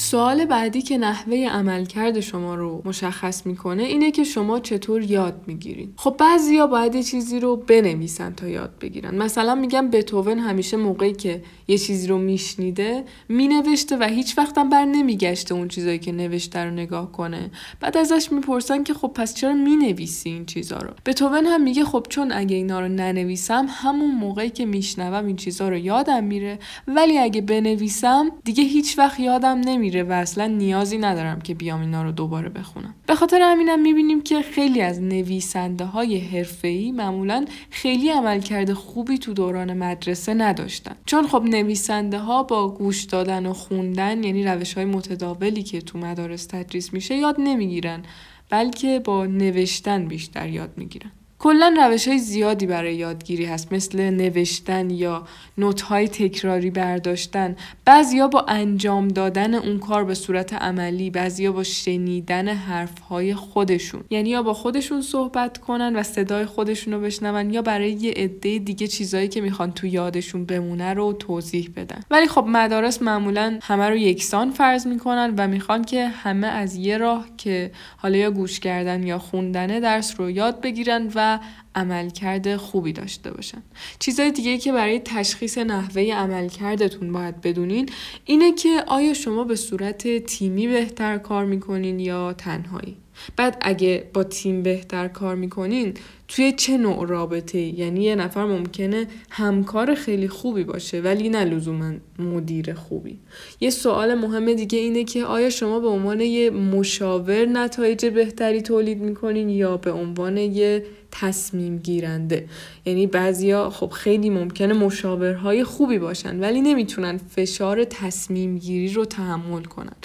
سوال 0.00 0.44
بعدی 0.44 0.82
که 0.82 0.98
نحوه 0.98 1.36
عملکرد 1.36 2.20
شما 2.20 2.54
رو 2.54 2.82
مشخص 2.84 3.46
می‌کنه 3.46 3.82
اینه 3.82 4.10
که 4.10 4.24
شما 4.24 4.60
چطور 4.60 5.02
یاد 5.02 5.40
می‌گیرید 5.46 5.94
خب 5.96 6.16
بعضیا 6.18 6.66
باید 6.66 6.94
یه 6.94 7.02
چیزی 7.02 7.40
رو 7.40 7.56
بنویسن 7.56 8.34
تا 8.34 8.48
یاد 8.48 8.70
بگیرن. 8.80 9.14
مثلا 9.14 9.54
میگم 9.54 9.90
بتوون 9.90 10.38
همیشه 10.38 10.76
موقعی 10.76 11.12
که 11.12 11.42
یه 11.68 11.78
چیزی 11.78 12.06
رو 12.06 12.18
میشنیده 12.18 13.04
مینوشته 13.28 13.96
و 13.96 14.04
هیچ 14.04 14.38
وقتم 14.38 14.68
بر 14.68 14.84
نمیگشته 14.84 15.54
اون 15.54 15.68
چیزایی 15.68 15.98
که 15.98 16.12
نوشته 16.12 16.64
رو 16.64 16.70
نگاه 16.70 17.12
کنه. 17.12 17.50
بعد 17.80 17.96
ازش 17.96 18.32
می‌پرسن 18.32 18.82
که 18.82 18.94
خب 18.94 19.08
پس 19.08 19.34
چرا 19.34 19.52
می‌نویسی 19.52 20.30
این 20.30 20.46
چیزا 20.46 20.76
رو؟ 20.76 20.90
بتوون 21.06 21.46
هم 21.46 21.62
میگه 21.62 21.84
خب 21.84 22.06
چون 22.08 22.32
اگه 22.32 22.56
اینا 22.56 22.80
رو 22.80 22.88
ننویسم 22.88 23.66
همون 23.68 24.10
موقعی 24.10 24.50
که 24.50 24.66
میشنوم 24.66 25.26
این 25.26 25.36
چیزا 25.36 25.68
رو 25.68 25.76
یادم 25.76 26.24
میره. 26.24 26.58
ولی 26.88 27.18
اگه 27.18 27.40
بنویسم 27.40 28.30
دیگه 28.44 28.64
هیچ 28.64 28.98
وقت 28.98 29.20
یادم 29.20 29.58
نمیره 29.88 30.02
و 30.02 30.12
اصلا 30.12 30.46
نیازی 30.46 30.98
ندارم 30.98 31.40
که 31.40 31.54
بیام 31.54 31.80
اینا 31.80 32.02
رو 32.02 32.12
دوباره 32.12 32.48
بخونم. 32.48 32.94
به 33.06 33.14
خاطر 33.14 33.40
همینم 33.42 33.82
می‌بینیم 33.82 34.22
که 34.22 34.42
خیلی 34.42 34.80
از 34.80 35.02
نویسنده 35.02 35.84
های 35.84 36.18
حرفه‌ای 36.18 36.92
معمولا 36.92 37.44
خیلی 37.70 38.10
عملکرد 38.10 38.72
خوبی 38.72 39.18
تو 39.18 39.32
دوران 39.32 39.72
مدرسه 39.72 40.34
نداشتن. 40.34 40.96
چون 41.06 41.26
خب 41.26 41.42
نویسنده 41.42 42.18
ها 42.18 42.42
با 42.42 42.68
گوش 42.68 43.04
دادن 43.04 43.46
و 43.46 43.52
خوندن 43.52 44.24
یعنی 44.24 44.44
روش 44.44 44.74
های 44.74 44.84
متداولی 44.84 45.62
که 45.62 45.80
تو 45.80 45.98
مدارس 45.98 46.46
تدریس 46.46 46.92
میشه 46.92 47.16
یاد 47.16 47.36
نمی‌گیرن 47.38 48.02
بلکه 48.50 49.00
با 49.04 49.26
نوشتن 49.26 50.08
بیشتر 50.08 50.48
یاد 50.48 50.72
می‌گیرن. 50.76 51.10
کلا 51.38 51.74
روش 51.78 52.08
های 52.08 52.18
زیادی 52.18 52.66
برای 52.66 52.94
یادگیری 52.94 53.44
هست 53.44 53.72
مثل 53.72 54.10
نوشتن 54.10 54.90
یا 54.90 55.26
نوت 55.58 55.80
های 55.80 56.08
تکراری 56.08 56.70
برداشتن. 56.70 57.56
بعضیا 57.84 58.28
با 58.28 58.44
انجام 58.48 59.08
دادن 59.08 59.54
اون 59.54 59.78
کار 59.78 60.04
به 60.04 60.14
صورت 60.14 60.52
عملی 60.54 61.10
بعضیا 61.10 61.52
با 61.52 61.62
شنیدن 61.62 62.48
حرف 62.48 62.98
های 62.98 63.34
خودشون. 63.34 64.04
یعنی 64.10 64.30
یا 64.30 64.42
با 64.42 64.54
خودشون 64.54 65.02
صحبت 65.02 65.58
کنن 65.58 65.96
و 65.96 66.02
صدای 66.02 66.44
خودشون 66.44 66.94
رو 66.94 67.00
بشنون 67.00 67.50
یا 67.50 67.62
برای 67.62 67.92
یه 67.92 68.10
عده 68.16 68.58
دیگه 68.58 68.86
چیزایی 68.86 69.28
که 69.28 69.40
می‌خوان 69.40 69.72
تو 69.72 69.86
یادشون 69.86 70.44
بمونه 70.44 70.94
رو 70.94 71.12
توضیح 71.12 71.70
بدن. 71.76 72.00
ولی 72.10 72.26
خب 72.26 72.44
مدارس 72.48 73.02
معمولا 73.02 73.58
همه 73.62 73.88
رو 73.88 73.96
یکسان 73.96 74.50
فرض 74.50 74.86
می‌کنن 74.86 75.34
و 75.38 75.48
می‌خوان 75.48 75.84
که 75.84 76.08
همه 76.08 76.46
از 76.46 76.76
یه 76.76 76.98
راه 76.98 77.26
که 77.36 77.70
حالا 77.96 78.18
یا 78.18 78.30
گوش 78.30 78.60
کردن 78.60 79.02
یا 79.02 79.18
خوندن 79.18 79.66
درس 79.66 80.20
رو 80.20 80.30
یاد 80.30 80.60
بگیرن 80.60 81.10
و 81.14 81.27
عملکرد 81.74 82.56
خوبی 82.56 82.92
داشته 82.92 83.30
باشن. 83.30 83.62
چیزهای 83.98 84.32
دیگه 84.32 84.58
که 84.58 84.72
برای 84.72 84.98
تشخیص 84.98 85.58
نحوه 85.58 86.02
عملکردتون 86.02 87.12
باید 87.12 87.40
بدونین 87.40 87.88
اینه 88.24 88.52
که 88.52 88.84
آیا 88.86 89.14
شما 89.14 89.44
به 89.44 89.56
صورت 89.56 90.18
تیمی 90.18 90.66
بهتر 90.66 91.18
کار 91.18 91.44
می‌کنین 91.44 92.00
یا 92.00 92.32
تنهایی؟ 92.32 92.96
بعد 93.36 93.58
اگه 93.60 94.10
با 94.14 94.24
تیم 94.24 94.62
بهتر 94.62 95.08
کار 95.08 95.34
می‌کنین 95.34 95.94
توی 96.28 96.52
چه 96.52 96.76
نوع 96.76 97.06
رابطه 97.06 97.58
یعنی 97.58 98.04
یه 98.04 98.14
نفر 98.14 98.44
ممکنه 98.44 99.06
همکار 99.30 99.94
خیلی 99.94 100.28
خوبی 100.28 100.64
باشه 100.64 101.00
ولی 101.00 101.28
نه 101.28 101.44
لزوما 101.44 101.92
مدیر 102.18 102.74
خوبی. 102.74 103.18
یه 103.60 103.70
سوال 103.70 104.14
مهم 104.14 104.52
دیگه 104.52 104.78
اینه 104.78 105.04
که 105.04 105.24
آیا 105.24 105.50
شما 105.50 105.80
به 105.80 105.88
عنوان 105.88 106.20
یه 106.20 106.50
مشاور 106.50 107.46
نتایج 107.46 108.06
بهتری 108.06 108.62
تولید 108.62 109.00
می‌کنین 109.00 109.48
یا 109.48 109.76
به 109.76 109.92
عنوان 109.92 110.36
یه 110.36 110.84
تصمیم 111.10 111.78
گیرنده؟ 111.78 112.48
یعنی 112.84 113.06
بعضیا 113.06 113.70
خب 113.70 113.88
خیلی 113.90 114.30
ممکنه 114.30 114.74
مشاورهای 114.74 115.64
خوبی 115.64 115.98
باشن 115.98 116.40
ولی 116.40 116.60
نمی‌تونن 116.60 117.16
فشار 117.16 117.84
تصمیم 117.84 118.58
گیری 118.58 118.88
رو 118.88 119.04
تحمل 119.04 119.62
کنن. 119.62 119.96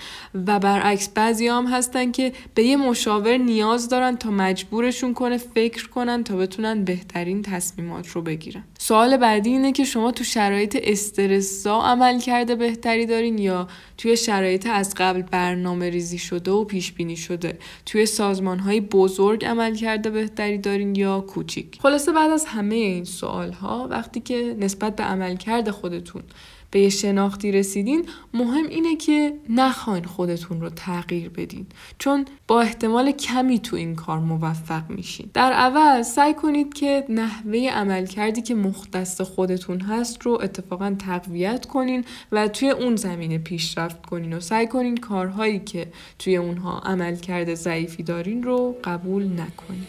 و 0.48 0.60
برعکس 0.60 1.10
بعضی 1.10 1.48
هم 1.48 1.66
هستن 1.66 2.12
که 2.12 2.34
به 2.56 2.64
یه 2.64 2.78
مشاور 2.78 3.38
نیاز 3.38 3.90
دارن 3.90 4.16
تا 4.16 4.32
مجبورشون 4.32 5.14
کنه 5.14 5.38
فکر 5.38 5.90
کنن 5.90 6.13
کنن 6.14 6.24
تا 6.24 6.36
بتونن 6.36 6.84
بهترین 6.84 7.42
تصمیمات 7.42 8.08
رو 8.08 8.22
بگیرن. 8.22 8.64
سوال 8.80 9.18
بعدی 9.18 9.50
اینه 9.50 9.72
که 9.72 9.84
شما 9.84 10.12
تو 10.12 10.24
شرایط 10.24 10.78
استرسا 10.84 11.82
عمل 11.82 12.20
کرده 12.20 12.56
بهتری 12.56 13.06
دارین 13.06 13.38
یا 13.38 13.68
توی 13.98 14.18
شرایط 14.18 14.68
از 14.68 14.94
قبل 14.98 15.22
برنامه 15.22 15.90
ریزی 15.90 16.18
شده 16.18 16.52
و 16.52 16.64
پیش 16.64 16.92
بینی 16.92 17.16
شده 17.16 17.58
توی 17.86 18.06
سازمان 18.06 18.60
های 18.60 18.82
بزرگ 18.82 19.46
عمل 19.46 19.76
کرده 19.76 20.10
بهتری 20.10 20.58
دارین 20.58 20.96
یا 20.96 21.22
کوچیک؟ 21.22 21.80
خلاصه 21.82 22.12
بعد 22.12 22.32
از 22.32 22.46
همه 22.46 22.76
این 22.76 23.06
سوال 23.06 23.52
ها 23.52 23.88
وقتی 23.92 24.20
که 24.20 24.56
نسبت 24.60 24.96
به 24.96 25.04
عملکرد 25.04 25.72
خودتون 25.72 26.24
به 26.74 26.80
یه 26.80 26.90
شناختی 26.90 27.52
رسیدین 27.52 28.06
مهم 28.34 28.68
اینه 28.68 28.96
که 28.96 29.34
نخواین 29.50 30.04
خودتون 30.04 30.62
رو 30.62 30.70
تغییر 30.70 31.30
بدین. 31.30 31.66
چون 31.98 32.26
با 32.48 32.62
احتمال 32.62 33.12
کمی 33.12 33.60
تو 33.60 33.76
این 33.76 33.96
کار 33.96 34.20
موفق 34.20 34.90
میشین. 34.90 35.30
در 35.34 35.52
اول 35.52 36.02
سعی 36.02 36.34
کنید 36.34 36.74
که 36.74 37.06
نحوه 37.10 37.70
عملکردی 37.70 38.42
که 38.42 38.56
مختص 38.56 39.22
خودتون 39.22 39.82
هست 39.82 40.22
رو 40.22 40.40
اتفاقا 40.42 40.96
تقویت 41.00 41.66
کنین 41.66 42.06
و 42.32 42.48
توی 42.48 42.70
اون 42.70 42.96
زمینه 42.96 43.38
پیشرفت 43.38 44.06
کنین 44.06 44.34
و 44.34 44.40
سعی 44.40 44.68
کنین 44.68 44.98
کارهایی 44.98 45.60
که 45.60 45.88
توی 46.20 46.38
اونها 46.38 46.80
عملکرد 46.80 47.54
ضعیفی 47.54 48.04
دارین 48.04 48.44
رو 48.44 48.76
قبول 48.84 49.24
نکنین. 49.24 49.88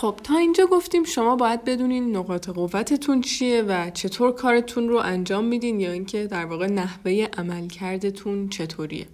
خب 0.00 0.14
تا 0.24 0.36
اینجا 0.36 0.66
گفتیم 0.66 1.04
شما 1.04 1.36
باید 1.36 1.64
بدونین 1.64 2.16
نقاط 2.16 2.48
قوتتون 2.48 3.20
چیه 3.20 3.62
و 3.62 3.90
چطور 3.90 4.32
کارتون 4.32 4.88
رو 4.88 4.96
انجام 4.96 5.44
میدین 5.44 5.80
یا 5.80 5.92
اینکه 5.92 6.26
در 6.26 6.44
واقع 6.44 6.66
نحوه 6.66 7.26
عملکردتون 7.38 8.48
چطوریه. 8.48 9.06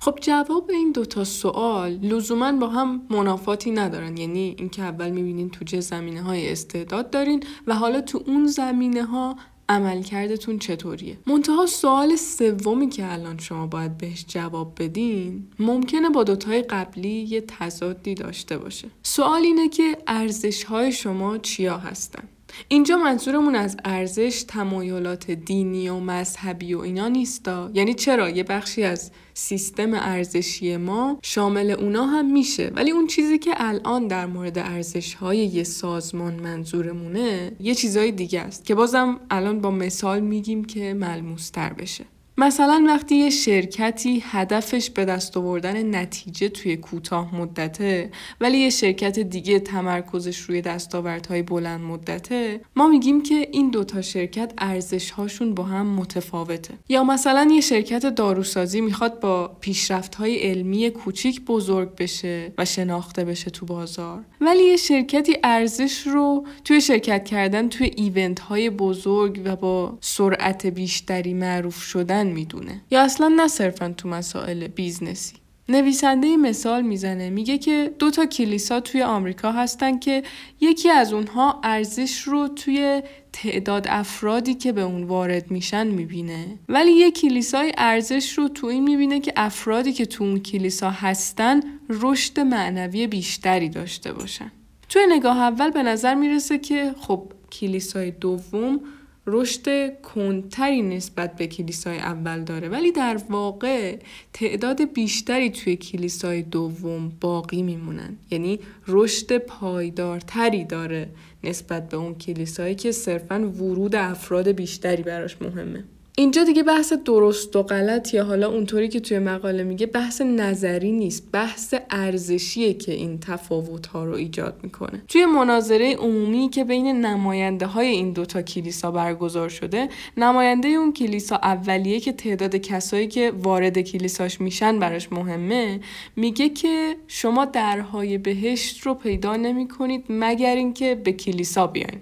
خب 0.00 0.18
جواب 0.20 0.70
این 0.70 0.92
دوتا 0.92 1.24
سوال 1.24 1.92
لزوما 1.92 2.52
با 2.52 2.68
هم 2.68 3.02
منافاتی 3.10 3.70
ندارن. 3.70 4.16
یعنی 4.16 4.54
اینکه 4.58 4.82
اول 4.82 5.10
می‌بینین 5.10 5.50
تو 5.50 5.64
چه 5.64 5.80
زمینه 5.80 6.22
های 6.22 6.52
استعداد 6.52 7.10
دارین 7.10 7.42
و 7.66 7.74
حالا 7.74 8.00
تو 8.00 8.22
اون 8.26 8.46
زمینه 8.46 9.04
ها 9.04 9.36
عملکردتون 9.68 10.58
چطوریه؟ 10.58 11.18
منتها 11.26 11.66
سوال 11.66 12.16
سومی 12.16 12.88
که 12.88 13.12
الان 13.12 13.38
شما 13.38 13.66
باید 13.66 13.98
بهش 13.98 14.24
جواب 14.28 14.72
بدین 14.78 15.46
ممکنه 15.58 16.10
با 16.10 16.24
دوتای 16.24 16.62
قبلی 16.62 17.08
یه 17.08 17.40
تضادی 17.40 18.14
داشته 18.14 18.58
باشه. 18.58 18.88
سوال 19.02 19.42
اینه 19.42 19.68
که 19.68 19.96
ارزش 20.06 20.64
های 20.64 20.92
شما 20.92 21.38
چیا 21.38 21.78
هستن؟ 21.78 22.28
اینجا 22.68 22.96
منظورمون 22.96 23.54
از 23.54 23.76
ارزش 23.84 24.44
تمایلات 24.48 25.30
دینی 25.30 25.88
و 25.88 25.98
مذهبی 25.98 26.74
و 26.74 26.80
اینا 26.80 27.08
نیستا. 27.08 27.70
یعنی 27.74 27.94
چرا؟ 27.94 28.30
یه 28.30 28.42
بخشی 28.42 28.82
از 28.82 29.10
سیستم 29.34 29.94
ارزشی 29.94 30.76
ما 30.76 31.18
شامل 31.22 31.70
اونا 31.70 32.06
هم 32.06 32.32
میشه. 32.32 32.72
ولی 32.74 32.90
اون 32.90 33.06
چیزی 33.06 33.38
که 33.38 33.50
الان 33.56 34.06
در 34.06 34.26
مورد 34.26 34.58
ارزش 34.58 35.14
های 35.14 35.38
یه 35.38 35.64
سازمان 35.64 36.34
منظورمونه 36.34 37.52
یه 37.60 37.74
چیزای 37.74 38.12
دیگه 38.12 38.40
است 38.40 38.64
که 38.64 38.74
بازم 38.74 39.20
الان 39.30 39.60
با 39.60 39.70
مثال 39.70 40.20
میگیم 40.20 40.64
که 40.64 40.94
ملموستر 40.94 41.72
بشه. 41.72 42.04
مثلا 42.38 42.84
وقتی 42.88 43.16
یه 43.16 43.30
شرکتی 43.30 44.22
هدفش 44.26 44.90
به 44.90 45.04
دست 45.04 45.36
آوردن 45.36 45.94
نتیجه 45.96 46.48
توی 46.48 46.76
کوتاه 46.76 47.34
مدته 47.36 48.10
ولی 48.40 48.58
یه 48.58 48.70
شرکت 48.70 49.18
دیگه 49.18 49.58
تمرکزش 49.58 50.38
روی 50.40 50.62
دستاوردهای 50.62 51.42
بلند 51.42 51.80
مدته 51.80 52.60
ما 52.76 52.88
میگیم 52.88 53.22
که 53.22 53.48
این 53.52 53.70
دوتا 53.70 54.02
شرکت 54.02 54.52
ارزش 54.58 55.10
هاشون 55.10 55.54
با 55.54 55.62
هم 55.62 55.86
متفاوته. 55.86 56.74
یا 56.88 57.04
مثلا 57.04 57.48
یه 57.52 57.60
شرکت 57.60 58.06
داروسازی 58.06 58.80
می‌خواد 58.80 59.20
با 59.20 59.56
پیشرفت 59.60 60.14
های 60.14 60.36
علمی 60.36 60.90
کوچیک 60.90 61.40
بزرگ 61.40 61.94
بشه 61.96 62.52
و 62.58 62.64
شناخته 62.64 63.24
بشه 63.24 63.50
تو 63.50 63.66
بازار. 63.66 64.24
ولی 64.40 64.62
یه 64.62 64.76
شرکتی 64.76 65.36
ارزش 65.44 66.06
رو 66.06 66.46
توی 66.64 66.80
شرکت 66.80 67.24
کردن 67.24 67.68
توی 67.68 67.90
event 67.96 68.40
های 68.40 68.70
بزرگ 68.70 69.42
و 69.44 69.56
با 69.56 69.98
سرعت 70.00 70.66
بیشتری 70.66 71.34
معروف 71.34 71.82
شدن 71.82 72.23
می‌دونه. 72.26 72.80
یا 72.90 73.02
اصلا 73.02 73.28
نه 73.28 73.48
صرفا 73.48 73.94
تو 73.96 74.08
مسائل 74.08 74.68
business 74.68 75.21
ی. 75.21 75.34
نویسنده 75.68 76.36
مثال 76.36 76.82
می‌زنه. 76.82 77.30
میگه 77.30 77.58
که 77.58 77.94
دو 77.98 78.10
تا 78.10 78.26
کلیسا 78.26 78.80
توی 78.80 79.02
آمریکا 79.02 79.52
هستن 79.52 79.98
که 79.98 80.22
یکی 80.60 80.90
از 80.90 81.12
اونها 81.12 81.60
ارزش 81.62 82.22
رو 82.22 82.48
توی 82.48 83.02
تعداد 83.32 83.86
افرادی 83.88 84.54
که 84.54 84.72
به 84.72 84.80
اون 84.80 85.04
وارد 85.04 85.50
میشن 85.50 85.86
می‌بینه. 85.86 86.58
ولی 86.68 86.92
یه 86.92 87.10
کلیسای 87.10 87.72
ارزش 87.78 88.38
رو 88.38 88.48
تو 88.48 88.66
این 88.66 88.82
می‌بینه 88.82 89.20
که 89.20 89.32
افرادی 89.36 89.92
که 89.92 90.06
تو 90.06 90.24
اون 90.24 90.40
کلیسا 90.40 90.90
هستن 90.90 91.60
رشد 91.90 92.40
معنوی 92.40 93.06
بیشتری 93.06 93.68
داشته 93.68 94.12
باشن. 94.12 94.52
توی 94.88 95.02
نگاه 95.08 95.38
اول 95.38 95.70
به 95.70 95.82
نظر 95.82 96.14
می‌رسه 96.14 96.58
که 96.58 96.94
خب 97.00 97.32
کلیسای 97.52 98.10
دوم 98.10 98.80
رشد 99.26 100.00
کندتری 100.02 100.82
نسبت 100.82 101.36
به 101.36 101.46
کلیسای 101.46 101.98
اول 101.98 102.44
داره. 102.44 102.68
ولی 102.68 102.92
در 102.92 103.20
واقع 103.28 103.98
تعداد 104.32 104.92
بیشتری 104.92 105.50
توی 105.50 105.76
کلیسای 105.76 106.42
دوم 106.42 107.12
باقی 107.20 107.62
میمونن. 107.62 108.16
یعنی 108.30 108.60
رشد 108.88 109.38
پایدارتری 109.38 110.64
داره 110.64 111.08
نسبت 111.44 111.88
به 111.88 111.96
اون 111.96 112.14
کلیسایی 112.14 112.74
که 112.74 112.92
صرفا 112.92 113.40
ورود 113.40 113.94
افراد 113.94 114.48
بیشتری 114.48 115.02
براش 115.02 115.36
مهمه. 115.42 115.84
اینجا 116.16 116.44
دیگه 116.44 116.62
بحث 116.62 116.92
درست 116.92 117.56
و 117.56 117.62
غلط 117.62 118.14
یا 118.14 118.24
حالا 118.24 118.48
اونطوری 118.48 118.88
که 118.88 119.00
توی 119.00 119.18
مقاله 119.18 119.62
میگه 119.62 119.86
بحث 119.86 120.20
نظری 120.20 120.92
نیست 120.92 121.32
بحث 121.32 121.74
ارزشیه 121.90 122.74
که 122.74 122.92
این 122.92 123.20
تفاوت 123.20 123.86
ها 123.86 124.04
رو 124.04 124.14
ایجاد 124.14 124.60
می‌کنه. 124.62 125.02
توی 125.08 125.26
مناظره 125.26 125.96
عمومی 125.96 126.48
که 126.48 126.64
بین 126.64 126.86
نماینده 126.86 127.66
های 127.66 127.86
این 127.86 128.12
دوتا 128.12 128.42
کلیسا 128.42 128.90
برگزار 128.90 129.48
شده 129.48 129.88
نماینده 130.16 130.68
اون 130.68 130.92
کلیسا 130.92 131.36
اولیه 131.36 132.00
که 132.00 132.12
تعداد 132.12 132.56
کسایی 132.56 133.08
که 133.08 133.32
وارد 133.42 133.80
کلیساش 133.80 134.40
میشن 134.40 134.78
براش 134.78 135.12
مهمه 135.12 135.80
میگه 136.16 136.48
که 136.48 136.96
شما 137.06 137.44
درهای 137.44 138.18
بهشت 138.18 138.80
رو 138.80 138.94
پیدا 138.94 139.36
نمی‌کنید 139.36 140.04
مگر 140.08 140.56
اینکه 140.56 140.94
به 140.94 141.12
کلیسا 141.12 141.66
بیاین. 141.66 142.00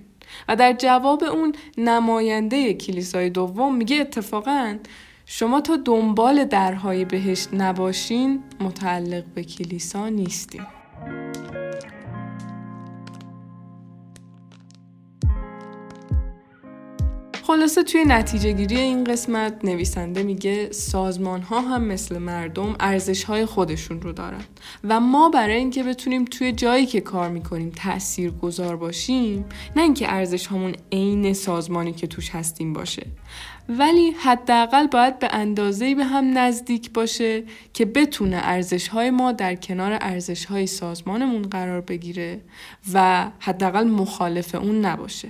و 0.48 0.56
در 0.56 0.72
جواب 0.72 1.24
اون 1.24 1.54
نماینده 1.78 2.74
کلیسای 2.74 3.30
دوم 3.30 3.76
میگه 3.76 3.96
اتفاقا 3.96 4.78
شما 5.26 5.60
تا 5.60 5.76
دنبال 5.76 6.44
درهای 6.44 7.04
بهشت 7.04 7.48
نباشین 7.54 8.42
متعلق 8.60 9.24
به 9.24 9.44
کلیسا 9.44 10.08
نیستیم 10.08 10.66
خلاصه 17.52 17.82
توی 17.82 18.04
نتیجه 18.04 18.52
گیری 18.52 18.80
این 18.80 19.04
قسمت 19.04 19.64
نویسنده 19.64 20.22
میگه 20.22 20.72
سازمان 20.72 21.42
ها 21.42 21.60
هم 21.60 21.84
مثل 21.84 22.18
مردم 22.18 22.76
ارزش 22.80 23.24
های 23.24 23.46
خودشون 23.46 24.00
رو 24.00 24.12
دارن 24.12 24.40
و 24.84 25.00
ما 25.00 25.28
برای 25.28 25.56
اینکه 25.56 25.82
بتونیم 25.82 26.24
توی 26.24 26.52
جایی 26.52 26.86
که 26.86 27.00
کار 27.00 27.28
می‌کنیم 27.28 27.72
تأثیر 27.76 28.30
گذار 28.30 28.76
باشیم 28.76 29.44
نه 29.76 29.82
اینکه 29.82 30.12
ارزش 30.12 30.46
همون 30.46 30.74
عین 30.92 31.32
سازمانی 31.32 31.92
که 31.92 32.06
توش 32.06 32.30
هستیم 32.30 32.72
باشه. 32.72 33.06
ولی 33.68 34.10
حداقل 34.10 34.86
باید 34.86 35.18
به 35.18 35.28
اندازه‌ای 35.32 35.94
به 35.94 36.04
هم 36.04 36.38
نزدیک 36.38 36.92
باشه 36.92 37.44
که 37.72 37.84
بتونه 37.84 38.40
ارزش 38.42 38.88
های 38.88 39.10
ما 39.10 39.32
در 39.32 39.54
کنار 39.54 39.98
ارزش 40.00 40.44
های 40.44 40.66
سازمانمون 40.66 41.42
قرار 41.42 41.80
بگیره 41.80 42.40
و 42.92 43.26
حداقل 43.38 43.84
مخالف 43.84 44.54
اون 44.54 44.84
نباشه. 44.84 45.28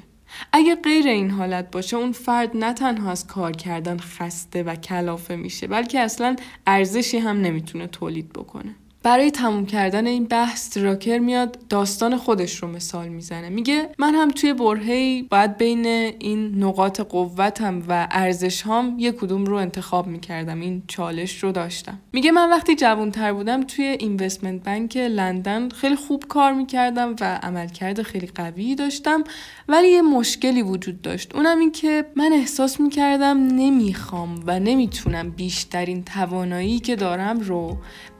اگه 0.52 0.74
غیر 0.74 1.06
این 1.06 1.30
حالت 1.30 1.70
باشه 1.70 1.96
اون 1.96 2.12
فرد 2.12 2.56
نه 2.56 2.72
تنها 2.72 3.10
از 3.10 3.26
کار 3.26 3.52
کردن 3.52 3.98
خسته 3.98 4.62
و 4.62 4.74
کلافه 4.74 5.36
میشه 5.36 5.66
بلکه 5.66 6.00
اصلا 6.00 6.36
ارزشی 6.66 7.18
هم 7.18 7.40
نمی‌تونه 7.40 7.86
تولید 7.86 8.32
بکنه. 8.32 8.74
برای 9.02 9.30
تموم 9.30 9.66
کردن 9.66 10.06
این 10.06 10.24
بحث 10.24 10.76
راکر 10.76 11.18
میاد 11.18 11.58
داستان 11.68 12.16
خودش 12.16 12.56
رو 12.56 12.68
مثال 12.68 13.08
می‌زنه. 13.08 13.48
میگه 13.48 13.88
من 13.98 14.14
هم 14.14 14.30
توی 14.30 14.52
برهی 14.52 15.22
باید 15.22 15.56
بین 15.56 15.86
این 15.86 16.64
نقاط 16.64 17.00
قوتم 17.00 17.82
و 17.88 18.08
ارزش 18.10 18.62
هام 18.62 18.96
یک 18.98 19.16
کدوم 19.16 19.44
رو 19.44 19.56
انتخاب 19.56 20.06
می‌کردم. 20.06 20.60
این 20.60 20.82
چالش 20.86 21.44
رو 21.44 21.52
داشتم. 21.52 21.98
میگه 22.12 22.32
من 22.32 22.50
وقتی 22.50 22.74
جوانتر 22.74 23.32
بودم 23.32 23.62
توی 23.62 23.84
اینوستمنت 23.84 24.64
بانک 24.64 24.96
لندن 24.96 25.68
خیلی 25.68 25.96
خوب 25.96 26.24
کار 26.28 26.52
می‌کردم 26.52 27.16
و 27.20 27.38
عملکرد 27.42 28.02
خیلی 28.02 28.26
قوی 28.26 28.74
داشتم 28.74 29.24
ولی 29.68 29.88
یه 29.88 30.02
مشکلی 30.02 30.62
وجود 30.62 31.02
داشت. 31.02 31.34
اونم 31.34 31.58
این 31.58 31.72
که 31.72 32.04
من 32.16 32.32
احساس 32.32 32.80
می‌کردم 32.80 33.38
نمی‌خوام 33.38 34.42
و 34.46 34.60
نمی‌تونم 34.60 35.30
بیشترین 35.30 36.04
توانایی 36.04 36.78
که 36.78 36.96
دارم 36.96 37.40
رو 37.40 37.76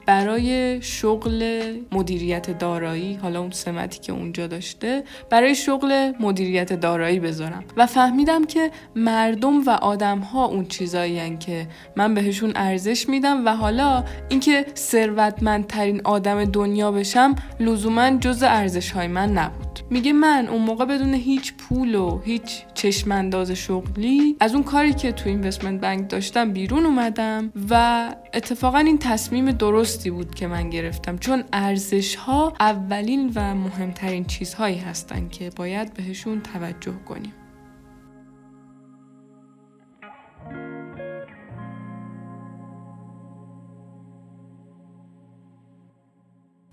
برای 0.07 0.83
شغل 0.83 1.62
مدیریت 1.93 2.59
دارایی 2.59 3.15
حالا 3.15 3.41
اون 3.41 3.51
سمتی 3.51 4.01
که 4.01 4.12
اونجا 4.12 4.47
داشته 4.47 5.05
برای 5.31 5.55
شغل 5.55 6.12
مدیریت 6.21 6.73
دارایی 6.73 7.21
بذارم. 7.21 7.65
و 7.77 7.87
فهمیدم 7.87 8.45
که 8.45 8.71
مردم 8.97 9.61
و 9.67 9.71
آدم 9.71 10.19
ها 10.19 10.45
اون 10.45 10.65
چیزایی 10.67 11.37
که 11.37 11.69
من 11.97 12.15
بهشون 12.15 12.53
ارزش 12.57 13.09
میدم 13.09 13.47
و 13.47 13.57
حالا 13.57 14.05
اینکه 14.29 14.67
ثروتمندترین 14.77 16.01
آدم 16.05 16.45
دنیا 16.45 16.93
بشم 16.93 17.35
لزوما 17.61 18.11
جز 18.11 18.43
ارزش 18.43 18.91
های 18.91 19.07
من 19.07 19.33
نبود. 19.33 19.81
میگه 19.91 20.12
من 20.12 20.49
اون 20.49 20.62
موقع 20.62 20.85
بدون 20.85 21.15
هیچ 21.15 21.55
پول 21.55 21.95
و 21.95 22.21
هیچ 22.25 22.62
چشمانداز 22.75 23.51
شغلی 23.51 24.37
از 24.41 24.55
اون 24.55 24.62
کاری 24.62 24.93
که 24.93 25.12
تو 25.12 25.29
اینوستمنت 25.29 25.81
بانک 25.81 26.11
داشتم 26.11 26.53
بیرون 26.53 26.87
اومدم 26.87 27.53
و 27.71 28.15
اتفاقا 28.35 28.79
این 28.79 28.99
تصمیم 28.99 29.53
درستی 29.93 30.11
بود 30.11 30.35
که 30.35 30.47
من 30.47 30.71
گرفتم. 30.71 31.19
چون 31.19 31.45
ارزش 31.53 32.15
ها 32.15 32.53
اولین 32.61 33.33
و 33.35 33.55
مهمترین 33.55 34.25
چیزهایی 34.25 34.79
هستن 34.79 35.29
که 35.29 35.51
باید 35.57 35.95
بهشون 35.95 36.41
توجه 36.41 36.93
کنیم. 37.09 37.33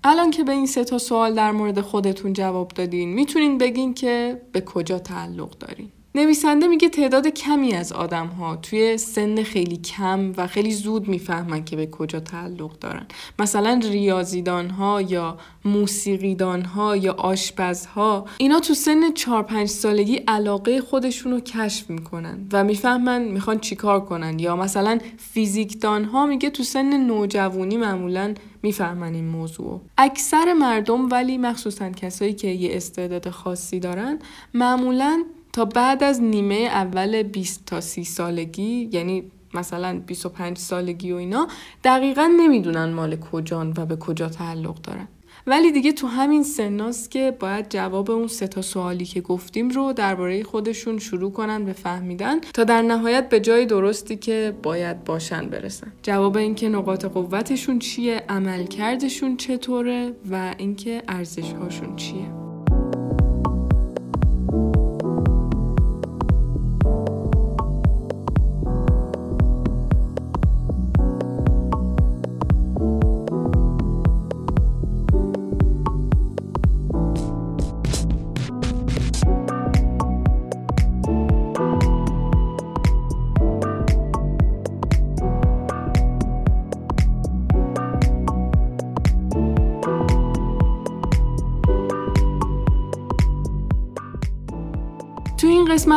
الان 0.03 0.31
که 0.31 0.43
به 0.43 0.51
این 0.51 0.65
سه 0.65 0.83
تا 0.83 0.97
سوال 0.97 1.35
در 1.35 1.51
مورد 1.51 1.81
خودتون 1.81 2.33
جواب 2.33 2.67
دادین 2.67 3.13
می‌تونین 3.13 3.57
بگین 3.57 3.93
که 3.93 4.41
به 4.51 4.61
کجا 4.61 4.99
تعلق 4.99 5.57
دارین. 5.57 5.91
نویسنده 6.15 6.67
میگه 6.67 6.89
تعداد 6.89 7.27
کمی 7.27 7.73
از 7.73 7.91
آدم 7.91 8.27
ها 8.27 8.55
توی 8.55 8.97
سن 8.97 9.43
خیلی 9.43 9.77
کم 9.77 10.33
و 10.37 10.47
خیلی 10.47 10.71
زود 10.71 11.07
می‌فهمن 11.07 11.65
که 11.65 11.75
به 11.75 11.85
کجا 11.87 12.19
تعلق 12.19 12.79
دارن. 12.79 13.05
مثلا 13.39 13.79
ریاضیدان 13.83 14.69
ها 14.69 15.01
یا 15.01 15.37
موسیقیدان 15.65 16.61
ها 16.61 16.97
یا 16.97 17.13
آشپز 17.13 17.85
ها 17.85 18.25
اینا 18.37 18.59
تو 18.59 18.73
سن 18.73 19.11
4 19.13 19.43
5 19.43 19.67
سالگی 19.67 20.15
علاقه 20.15 20.81
خودشون 20.81 21.31
رو 21.31 21.39
کشف 21.39 21.89
می‌کنن 21.89 22.47
و 22.53 22.63
می‌فهمن 22.63 23.23
می‌خوان 23.23 23.59
چیکار 23.59 24.05
کنن. 24.05 24.39
یا 24.39 24.55
مثلا 24.55 24.99
فیزیکدان 25.17 26.05
ها 26.05 26.25
میگه 26.25 26.49
تو 26.49 26.63
سن 26.63 26.97
نوجوانی 27.07 27.77
معمولا 27.77 28.33
می‌فهمن 28.63 29.13
این 29.13 29.27
موضوع 29.27 29.81
اکثر 29.97 30.53
مردم 30.53 31.09
ولی 31.09 31.37
مخصوصا 31.37 31.89
کسایی 31.89 32.33
که 32.33 32.47
یه 32.47 32.75
استعداد 32.75 33.29
خاصی 33.29 33.79
دارن 33.79 34.19
معمولا 34.53 35.23
تا 35.53 35.65
بعد 35.65 36.03
از 36.03 36.21
نیمه 36.21 36.55
اول 36.55 37.23
20 37.23 37.65
تا 37.65 37.81
30 37.81 38.03
سالگی 38.03 38.89
یعنی 38.91 39.23
مثلا 39.53 40.01
25 40.07 40.57
سالگی 40.57 41.11
و 41.11 41.15
اینا 41.15 41.47
دقیقا 41.83 42.31
نمی‌دونن 42.37 42.93
مال 42.93 43.15
کجان 43.15 43.73
و 43.77 43.85
به 43.85 43.95
کجا 43.95 44.29
تعلق 44.29 44.81
دارن. 44.81 45.07
ولی 45.47 45.71
دیگه 45.71 45.91
تو 45.91 46.07
همین 46.07 46.43
سناست 46.43 47.11
که 47.11 47.37
باید 47.39 47.69
جواب 47.69 48.11
اون 48.11 48.27
سه 48.27 48.47
تا 48.47 48.61
سوالی 48.61 49.05
که 49.05 49.21
گفتیم 49.21 49.69
رو 49.69 49.93
درباره 49.93 50.43
خودشون 50.43 50.99
شروع 50.99 51.31
کنن 51.31 51.65
به 51.65 51.73
فهمیدن 51.73 52.39
تا 52.39 52.63
در 52.63 52.81
نهایت 52.81 53.29
به 53.29 53.39
جای 53.39 53.65
درستی 53.65 54.15
که 54.15 54.55
باید 54.63 55.03
باشن 55.03 55.49
برسن. 55.49 55.91
جواب 56.03 56.37
اینکه 56.37 56.69
نقاط 56.69 57.05
قوتشون 57.05 57.79
چیه 57.79 58.23
عملکردشون 58.29 59.37
چطوره 59.37 60.13
و 60.31 60.55
اینکه 60.57 61.03
ارزشهاشون 61.07 61.95
چیه. 61.95 62.48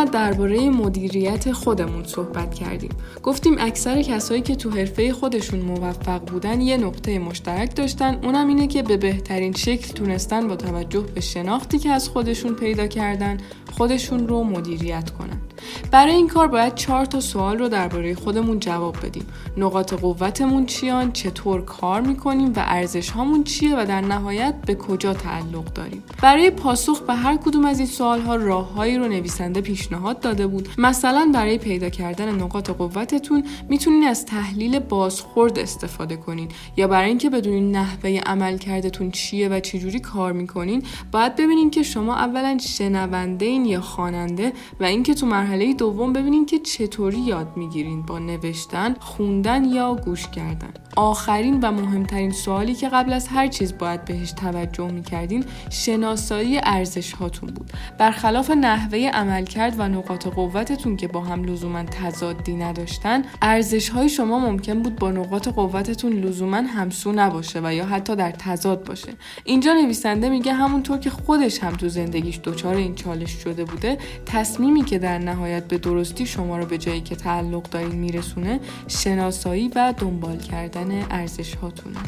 قسمت 0.03 0.15
درباره 0.15 0.71
مدیریت 0.71 1.53
خودمون 1.53 2.05
صحبت 2.05 2.55
کردیم. 2.55 2.91
گفتیم 3.23 3.57
اکثر 3.59 4.03
کسایی 4.03 4.43
که 4.43 4.57
تو 4.57 4.71
حرفه 4.71 5.13
خودشون 5.13 5.61
موفق 5.61 6.21
بودن 6.21 6.61
یه 6.61 6.77
نقطه 6.77 7.19
مشترک 7.19 7.77
داشتن 7.77 8.19
اونم 8.23 8.49
اینه 8.49 8.67
که 8.67 8.83
به 8.83 8.97
بهترین 8.97 9.53
شکل 9.53 9.93
تونستن 9.93 10.49
با 10.49 10.57
توجه 10.57 11.01
به 11.01 11.21
شناختی 11.21 11.79
که 11.79 11.91
از 11.91 12.09
خودشون 12.09 12.55
پیدا 12.55 12.87
کردن 12.87 13.37
خودشون 13.73 14.29
رو 14.29 14.45
مدیریت 14.45 15.11
کنن. 15.11 15.41
برای 15.91 16.15
این 16.15 16.29
کار 16.29 16.49
باید 16.49 16.75
چهار 16.75 17.05
تا 17.05 17.21
سوال 17.21 17.59
رو 17.59 17.69
درباره 17.69 18.15
خودمون 18.15 18.61
جواب 18.61 18.97
بدیم. 19.03 19.27
نقاط 19.57 19.95
قوتمون 19.95 20.67
چیان، 20.67 21.13
چطور 21.13 21.65
کار 21.65 22.01
می‌کنیم 22.01 22.53
و 22.57 22.57
ارزش 22.57 23.11
هامون 23.11 23.45
چیه 23.45 23.77
و 23.79 23.87
در 23.87 24.01
نهایت 24.01 24.55
به 24.67 24.75
کجا 24.75 25.15
تعلق 25.15 25.65
داریم. 25.65 26.03
برای 26.23 26.51
پاسخ 26.51 27.01
به 27.01 27.15
هر 27.15 27.37
کدوم 27.37 27.65
از 27.65 27.79
این 27.79 27.89
سوال 27.89 28.21
ها 28.21 28.37
راههایی 28.37 28.99
رو 28.99 29.09
نویسنده 29.09 29.61
پیشنهاد 29.61 30.21
داده 30.21 30.47
بود. 30.47 30.69
مثلا 30.79 31.31
برای 31.35 31.59
پیدا 31.59 31.89
کردن 31.89 32.35
نقاط 32.35 32.71
قوتتون 32.71 33.45
می‌تونین 33.69 34.05
از 34.05 34.27
تحلیل 34.27 34.79
بازخورد 34.79 35.59
استفاده 35.59 36.17
کنین 36.17 36.49
یا 36.77 36.89
برای 36.89 37.09
اینکه 37.09 37.31
بدونین 37.31 37.77
نحوه 37.77 38.21
عمل 38.27 38.59
کردتون 38.59 39.11
چیه 39.11 39.49
و 39.49 39.61
چجوری 39.61 40.01
کار 40.01 40.33
می‌کنین 40.33 40.83
باید 41.13 41.37
ببینین 41.37 41.71
که 41.71 41.83
شما 41.83 42.17
اولا 42.17 42.59
شنونده 42.59 43.47
این 43.47 43.65
یا 43.65 43.81
خواننده 43.81 44.53
و 44.81 44.85
اینکه 44.85 45.15
تو 45.15 45.27
مرحله 45.27 45.52
دوم 45.79 46.13
ببینین 46.13 46.47
که 46.47 46.59
چطوری 46.59 47.19
یاد 47.19 47.57
می‌گیرین 47.57 48.03
با 48.03 48.19
نوشتن، 48.19 48.95
خوندن 49.01 49.65
یا 49.65 49.95
گوش 49.95 50.29
کردن. 50.29 50.75
آخرین 50.97 51.61
و 51.61 51.71
مهمترین 51.71 52.31
سوالی 52.31 52.75
که 52.75 52.89
قبل 52.89 53.13
از 53.13 53.29
هر 53.29 53.49
چیز 53.49 53.79
باید 53.79 54.05
بهش 54.05 54.33
توجه 54.33 54.91
می‌کردین 54.91 55.45
شناسایی 55.71 56.61
ارزش 56.63 57.13
هاتون 57.13 57.51
بود. 57.51 57.73
برخلاف 57.99 58.51
نحوه 58.51 59.11
عملکرد 59.15 59.75
و 59.79 59.89
نقاط 59.89 60.27
قوتتون 60.27 60.97
که 60.97 61.09
با 61.09 61.21
هم 61.21 61.45
لزوما 61.45 61.83
تضادی 61.83 62.55
نداشتن، 62.55 63.23
ارزش 63.43 63.89
های 63.89 64.09
شما 64.09 64.39
ممکن 64.39 64.83
بود 64.83 64.97
با 64.97 65.11
نقاط 65.11 65.49
قوتتون 65.49 66.13
لزوما 66.13 66.57
همسو 66.57 67.13
نباشه 67.13 67.61
و 67.65 67.75
یا 67.75 67.87
حتی 67.87 68.17
در 68.17 68.31
تضاد 68.31 68.85
باشه. 68.85 69.13
اینجا 69.45 69.75
نویسنده 69.75 70.29
میگه 70.29 70.53
همونطور 70.53 70.99
که 70.99 71.11
خودش 71.11 71.63
هم 71.63 71.73
تو 71.73 71.89
زندگیش 71.89 72.41
دچار 72.45 72.75
این 72.75 72.95
چالش 72.95 73.31
شده 73.31 73.65
بوده، 73.65 73.99
تصمیمی 74.27 74.85
که 74.85 74.99
در 74.99 75.19
نهایت 75.19 75.69
به 75.69 75.79
درستی 75.79 76.27
شما 76.27 76.59
رو 76.59 76.67
به 76.67 76.79
جایی 76.79 77.01
که 77.01 77.17
تعلق 77.17 77.63
دارین 77.63 77.95
میرسونه 77.95 78.61
شناسایی 78.89 79.71
و 79.75 79.95
دنبال 79.99 80.37
کردن 80.83 81.07
ارزش 81.11 81.55
هاتونه 81.55 81.99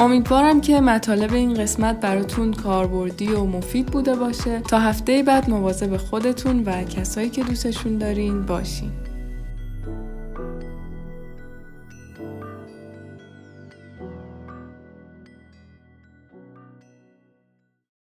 امیدوارم 0.00 0.60
که 0.60 0.80
مطالب 0.80 1.34
این 1.34 1.54
قسمت 1.54 2.00
براتون 2.00 2.52
کاربردی 2.52 3.28
و 3.28 3.44
مفید 3.44 3.86
بوده 3.86 4.14
باشه. 4.14 4.60
تا 4.60 4.78
هفته 4.78 5.22
بعد 5.22 5.50
مواظب 5.50 5.96
خودتون 5.96 6.62
و 6.64 6.84
کسایی 6.84 7.30
که 7.30 7.44
دوستشون 7.44 7.98
دارین 7.98 8.46
باشین. 8.46 9.07